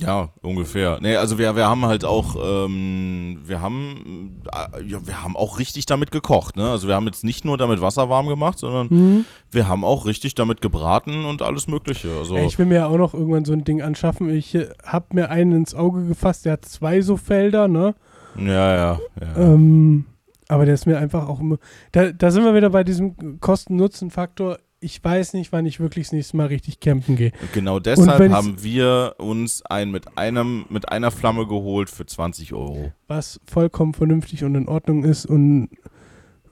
[0.00, 0.98] Ja, ungefähr.
[1.00, 5.58] Nee, also wir, wir haben halt auch, ähm, wir haben, äh, ja, wir haben auch
[5.58, 6.70] richtig damit gekocht, ne?
[6.70, 9.24] Also wir haben jetzt nicht nur damit Wasser warm gemacht, sondern Mhm.
[9.50, 12.10] wir haben auch richtig damit gebraten und alles mögliche.
[12.16, 14.30] Also, Ey, ich will mir ja auch noch irgendwann so ein Ding anschaffen.
[14.30, 17.94] Ich äh, hab mir einen ins Auge gefasst, der hat zwei so Felder, ne?
[18.36, 19.36] ja, ja, ja.
[19.36, 20.04] Ähm,
[20.46, 21.58] aber der ist mir einfach auch immer.
[21.92, 24.58] Da, da sind wir wieder bei diesem Kosten-Nutzen-Faktor.
[24.80, 27.32] Ich weiß nicht, wann ich wirklich das nächste Mal richtig campen gehe.
[27.52, 32.92] Genau deshalb haben wir uns einen mit einem, mit einer Flamme geholt für 20 Euro.
[33.08, 35.70] Was vollkommen vernünftig und in Ordnung ist und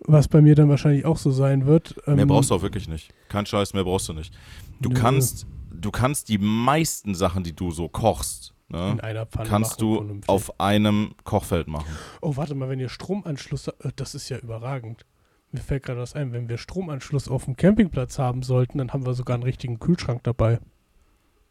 [0.01, 1.95] was bei mir dann wahrscheinlich auch so sein wird.
[2.07, 3.13] Ähm, Mehr brauchst du auch wirklich nicht.
[3.29, 4.35] Kein Scheiß, mehr brauchst du nicht.
[4.81, 4.97] Du Nö.
[5.01, 9.81] kannst, du kannst die meisten Sachen, die du so kochst, ne, in einer Pfanne kannst
[9.81, 11.87] machen, du auf einem Kochfeld machen.
[12.23, 13.69] Oh, warte mal, wenn ihr Stromanschluss.
[13.69, 15.07] äh, Das ist ja überragend.
[15.53, 16.33] Mir fällt gerade was ein.
[16.33, 20.23] Wenn wir Stromanschluss auf dem Campingplatz haben sollten, dann haben wir sogar einen richtigen Kühlschrank
[20.25, 20.59] dabei.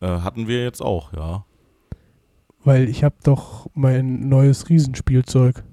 [0.02, 1.46] Äh, hatten wir jetzt auch, ja.
[2.64, 5.64] Weil ich habe doch mein neues Riesenspielzeug.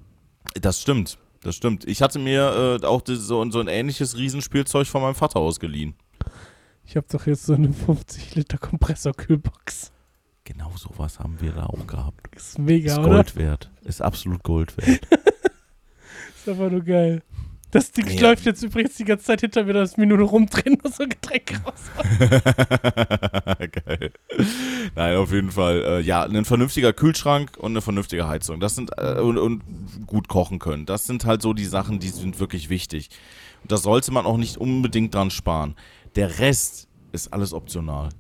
[0.61, 1.87] Das stimmt, das stimmt.
[1.87, 5.95] Ich hatte mir äh, auch so, so ein ähnliches Riesenspielzeug von meinem Vater ausgeliehen.
[6.85, 9.93] Ich habe doch jetzt so eine 50 Liter Kompressorkühlbox.
[10.45, 12.35] Genau sowas haben wir da auch gehabt.
[12.37, 13.09] Ist mega, Ist oder?
[13.09, 13.71] Gold wert.
[13.83, 15.07] Ist absolut Gold wert.
[16.37, 17.23] Ist einfach nur geil.
[17.73, 18.21] Das Ding Ja.
[18.29, 21.05] läuft jetzt übrigens die ganze Zeit hinter mir, dass wir nur noch rumdrehen und so
[21.09, 21.91] Getränke raus.
[23.87, 24.13] Geil.
[24.95, 25.83] Nein, auf jeden Fall.
[25.83, 28.61] Äh, ja, ein vernünftiger Kühlschrank und eine vernünftige Heizung.
[28.61, 29.63] Das sind äh, und, und
[30.07, 30.87] gut kochen können.
[30.87, 33.09] Das sind halt so die Sachen, die sind wirklich wichtig.
[33.63, 35.75] Und da sollte man auch nicht unbedingt dran sparen.
[36.15, 38.11] Der Rest ist alles optional.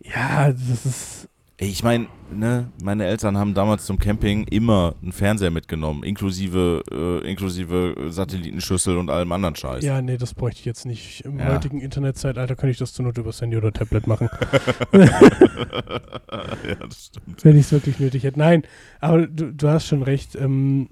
[0.00, 1.28] Ja, das ist.
[1.66, 7.28] Ich meine, ne, meine Eltern haben damals zum Camping immer einen Fernseher mitgenommen, inklusive, äh,
[7.30, 9.82] inklusive Satellitenschüssel und allem anderen Scheiß.
[9.84, 11.24] Ja, nee, das bräuchte ich jetzt nicht.
[11.24, 11.52] Im Ja.
[11.54, 14.28] heutigen Internetzeitalter kann ich das zur Not über Handy oder Tablet machen,
[14.92, 15.06] ja,
[16.88, 17.44] das stimmt.
[17.44, 18.38] wenn ich es wirklich nötig hätte.
[18.38, 18.62] Nein,
[19.00, 20.36] aber du, du hast schon recht.
[20.36, 20.88] Ähm,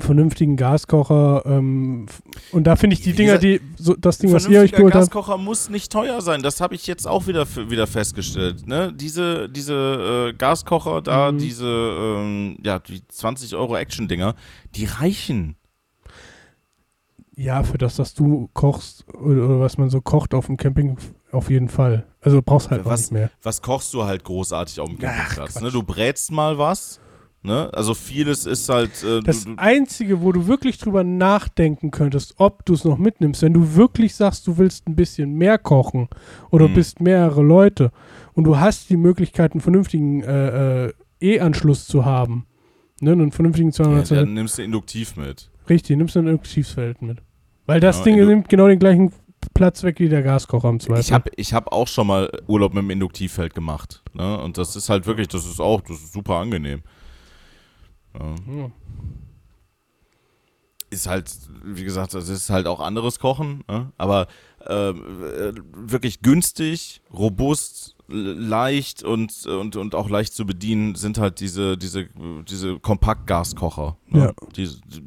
[0.00, 2.06] vernünftigen Gaskocher ähm,
[2.52, 4.94] und da finde ich die Dinger, die so, das Ding, was ihr euch vernünftiger geholt
[4.94, 6.42] habt, Gaskocher muss nicht teuer sein.
[6.42, 8.66] Das habe ich jetzt auch wieder, wieder festgestellt.
[8.66, 8.92] Ne?
[8.94, 11.38] Diese, diese äh, Gaskocher da, Mhm.
[11.38, 14.34] diese ähm, ja, die 20 Euro Action-Dinger,
[14.74, 15.56] die reichen.
[17.34, 20.98] ja, für das, was du kochst oder, oder was man so kocht auf dem Camping,
[21.32, 22.06] auf jeden Fall.
[22.20, 23.30] Also du brauchst halt Was- nicht mehr.
[23.42, 25.52] Was kochst du halt großartig auf dem Ach, Campingplatz?
[25.54, 25.62] Quatsch.
[25.62, 25.70] Ne?
[25.70, 27.00] Du brätst mal was.
[27.42, 27.70] Ne?
[27.72, 28.90] Also vieles ist halt.
[29.04, 32.98] Äh, Das du, du, Einzige, wo du wirklich drüber nachdenken könntest, ob du es noch
[32.98, 36.08] mitnimmst, wenn du wirklich sagst, du willst ein bisschen mehr kochen
[36.50, 36.74] oder Mhm.
[36.74, 37.92] bist mehrere Leute
[38.34, 42.46] und du hast die Möglichkeit, einen vernünftigen äh, äh, E-Anschluss zu haben,
[43.00, 45.48] ne, einen vernünftigen ja, 200 dann nimmst du induktiv mit.
[45.68, 47.18] Richtig, nimmst du ein Induktionsfeld mit.
[47.66, 49.12] Weil das Ja, Ding Indu- nimmt genau den gleichen
[49.54, 51.00] Platz weg wie der Gaskocher im Zweifel.
[51.02, 54.02] Ich habe ich hab auch schon mal Urlaub mit dem Induktivfeld gemacht.
[54.12, 54.40] Ne?
[54.40, 56.82] Und das ist halt wirklich, das ist auch, das ist super angenehm.
[58.14, 58.34] Ja.
[58.56, 58.70] Ja.
[60.90, 61.30] ist halt,
[61.64, 63.92] wie gesagt, das ist halt auch anderes Kochen, ne?
[63.98, 64.26] aber
[64.66, 71.40] ähm, äh, wirklich günstig, robust, leicht und, und, und auch leicht zu bedienen sind halt
[71.40, 72.08] diese, diese,
[72.48, 73.98] diese Kompaktgaskocher.
[74.08, 74.20] Ne?
[74.20, 74.32] Ja.
[74.56, 75.02] Diese, die,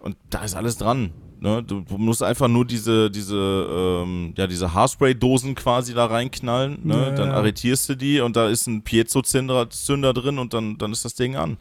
[0.00, 1.12] und da ist alles dran.
[1.40, 1.62] Ne?
[1.62, 6.94] Du, musst einfach nur diese, diese, ähm, ja, diese Haarspray-Dosen quasi da reinknallen, ne?
[6.94, 10.92] Ja, dann arretierst du die und da ist ein Piezo-Zünder Zünder drin und dann, dann
[10.92, 11.56] ist das Ding an.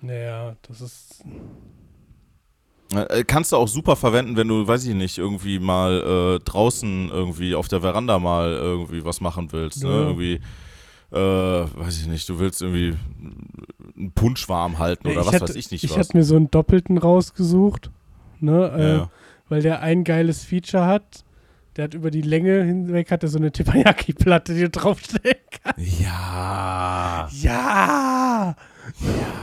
[0.00, 1.24] Naja, das ist.
[2.94, 7.10] Äh, Kannst du auch super verwenden, wenn du, weiß ich nicht, irgendwie mal äh, draußen
[7.10, 9.82] irgendwie auf der Veranda mal irgendwie was machen willst.
[9.82, 9.88] Ne?
[9.90, 10.00] Ja.
[10.02, 10.40] Irgendwie,
[11.12, 12.96] äh, weiß ich nicht, du willst irgendwie
[13.96, 15.98] einen Punsch warm halten oder ich was hatte, weiß ich nicht Ich was.
[15.98, 17.90] hatte mir so einen doppelten rausgesucht,
[18.40, 19.10] ne, äh, ja.
[19.48, 21.24] weil der ein geiles Feature hat.
[21.76, 26.00] Der hat über die Länge hinweg hat er so eine Teppanyaki-Platte, die du draufstellen kannst.
[26.00, 27.28] ja.
[27.32, 28.56] Ja!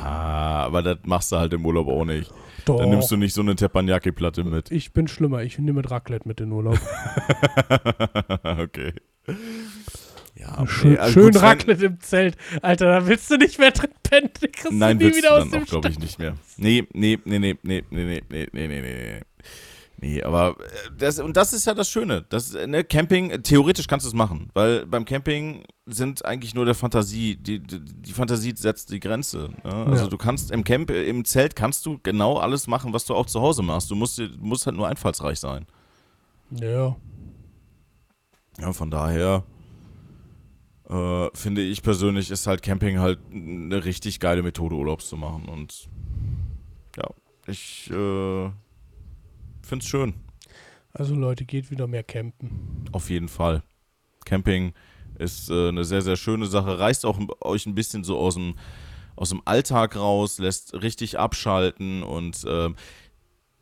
[0.04, 2.32] Ja, aber das machst du halt im Urlaub auch nicht.
[2.66, 2.80] Doch.
[2.80, 4.72] Dann nimmst du nicht so eine Teppanyaki-Platte mit.
[4.72, 5.44] ich bin schlimmer.
[5.44, 6.80] Ich nehme mit Raclette mit in den Urlaub.
[8.44, 8.94] okay.
[10.36, 12.38] Ja, schön also schön Raclette im Zelt.
[12.62, 14.30] Alter, da willst du nicht mehr drin pennen.
[14.34, 16.36] Kriegst du Nein, nie willst du wieder aus dann dem auch, glaube ich, nicht mehr.
[16.58, 19.22] Nee, nee, nee, nee, nee, nee, nee, nee, nee, nee, nee.
[20.04, 22.26] Nee, aber äh, das, und das ist ja das Schöne.
[22.28, 26.54] Das, äh, ne, Camping, äh, theoretisch kannst du es machen, weil beim Camping sind eigentlich
[26.54, 29.52] nur der Fantasie, die, die, die Fantasie setzt die Grenze.
[29.64, 29.74] Ne?
[29.74, 30.10] Also Ja.
[30.10, 33.40] du kannst im Camp, im Zelt kannst du genau alles machen, was du auch zu
[33.40, 33.90] Hause machst.
[33.92, 35.66] Du musst, musst halt nur einfallsreich sein.
[36.52, 36.98] Ja.
[38.60, 39.44] Ja, von daher
[40.90, 45.46] äh, finde ich persönlich, ist halt Camping halt eine richtig geile Methode, Urlaubs zu machen.
[45.48, 45.88] Und
[46.98, 47.10] ja,
[47.48, 48.50] ich äh,
[49.74, 50.14] finde es schön.
[50.92, 52.86] Also Leute, geht wieder mehr campen.
[52.92, 53.64] Auf jeden Fall.
[54.24, 54.74] Camping
[55.18, 56.78] ist äh, eine sehr, sehr schöne Sache.
[56.78, 58.54] Reißt auch euch ein bisschen so aus dem,
[59.16, 62.04] aus dem Alltag raus, lässt richtig abschalten.
[62.04, 62.76] Und ähm,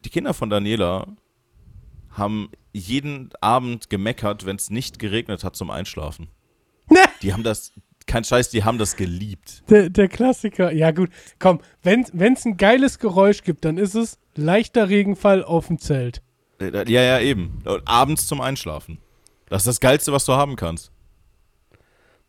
[0.03, 1.07] die Kinder von Daniela
[2.09, 6.28] haben jeden Abend gemeckert, wenn es nicht geregnet hat zum Einschlafen.
[7.22, 7.72] Die haben das,
[8.05, 9.64] kein Scheiß, die haben das geliebt.
[9.70, 10.74] Der, der Klassiker.
[10.74, 11.09] Ja gut,
[11.39, 16.21] komm, wenn es ein geiles Geräusch gibt, dann ist es leichter Regenfall auf dem Zelt.
[16.59, 17.61] Äh, Ja, ja, eben.
[17.65, 18.99] Und abends zum Einschlafen.
[19.49, 20.91] Das ist das Geilste, was du haben kannst.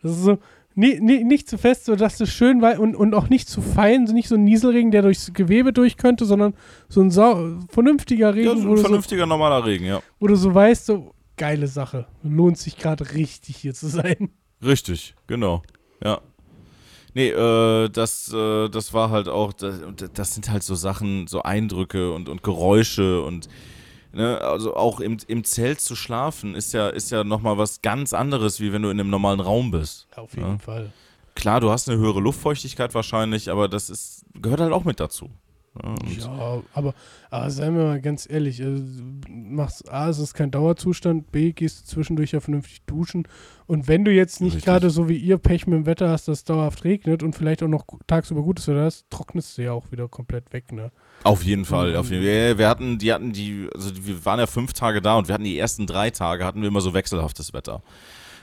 [0.02, 0.38] Das ist so
[0.74, 4.04] nie, nie, nicht zu fest, sodass es schön war und, und auch nicht zu fein,
[4.04, 6.54] nicht so ein Nieselregen, der durchs Gewebe durch könnte, sondern
[6.88, 10.00] so ein sau vernünftiger Regen, Ja, so ein du so, vernünftiger, normaler Regen, ja.
[10.18, 12.06] wo du so weißt, so geile Sache.
[12.22, 14.30] Lohnt sich gerade richtig hier zu sein.
[14.64, 15.62] Richtig, genau.
[16.02, 16.20] Ja.
[17.14, 19.80] Nee, äh, das, äh, das war halt auch, das,
[20.14, 23.48] das sind halt so Sachen, so Eindrücke und, und Geräusche und
[24.12, 28.14] ne, also auch im, im Zelt zu schlafen ist ja, ist ja nochmal was ganz
[28.14, 30.08] anderes, wie wenn du in einem normalen Raum bist.
[30.16, 30.58] Auf jeden Ja.
[30.58, 30.92] Fall.
[31.34, 35.30] Klar, du hast eine höhere Luftfeuchtigkeit wahrscheinlich, aber das ist, gehört halt auch mit dazu.
[35.80, 36.94] Ja, und Ja, aber,
[37.30, 38.82] aber seien wir mal ganz ehrlich, also,
[39.28, 43.26] machst, A, es ist kein Dauerzustand, B, gehst du zwischendurch ja vernünftig duschen
[43.66, 46.38] und wenn du jetzt nicht gerade so wie ihr Pech mit dem Wetter hast, dass
[46.38, 49.90] es dauerhaft regnet und vielleicht auch noch tagsüber gutes Wetter hast, trocknest du ja auch
[49.90, 50.90] wieder komplett weg, ne?
[51.24, 51.96] Auf jeden Fall, Mhm.
[51.96, 52.32] auf jeden Fall.
[52.32, 55.34] Wir, wir hatten, die hatten die, also wir waren ja fünf Tage da und wir
[55.34, 57.82] hatten die ersten drei Tage hatten wir immer so wechselhaftes Wetter.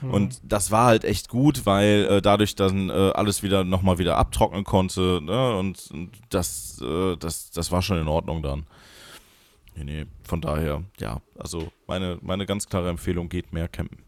[0.02, 0.10] Mhm.
[0.10, 4.16] Und das war halt echt gut, weil äh, dadurch dann äh, alles wieder nochmal wieder
[4.16, 5.20] abtrocknen konnte.
[5.22, 5.56] Ne?
[5.56, 8.66] Und, und das, äh, das, das war schon in Ordnung dann.
[9.76, 14.04] Nee, nee, von daher, ja, also meine, meine ganz klare Empfehlung geht mehr campen.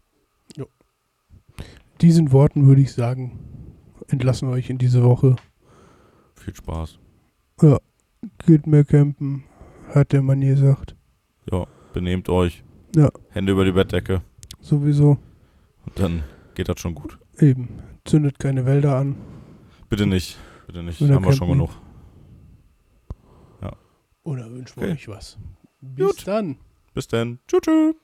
[2.01, 3.39] Diesen Worten würde ich sagen,
[4.07, 5.35] entlassen wir euch in diese Woche.
[6.35, 6.99] Viel Spaß.
[7.61, 7.77] Ja,
[8.45, 9.45] geht mehr campen,
[9.93, 10.95] hat der Mann gesagt.
[11.49, 12.63] Ja, benehmt euch.
[12.95, 13.09] Ja.
[13.29, 14.21] Hände über die Bettdecke.
[14.59, 15.17] Sowieso,
[15.95, 16.23] dann
[16.55, 17.17] geht das schon gut.
[17.39, 17.69] eben,
[18.05, 19.15] zündet keine Wälder an.
[19.89, 20.37] Bitte nicht.
[20.67, 20.99] Bitte nicht.
[21.01, 21.71] Haben wir schon genug.
[24.25, 24.93] Oder wünschen wir Okay.
[24.93, 25.37] euch was.
[25.81, 26.27] Bis Gut.
[26.27, 26.57] dann.
[26.93, 27.39] Bis dann.
[27.47, 27.59] Tschüss.
[27.61, 27.95] tschüss.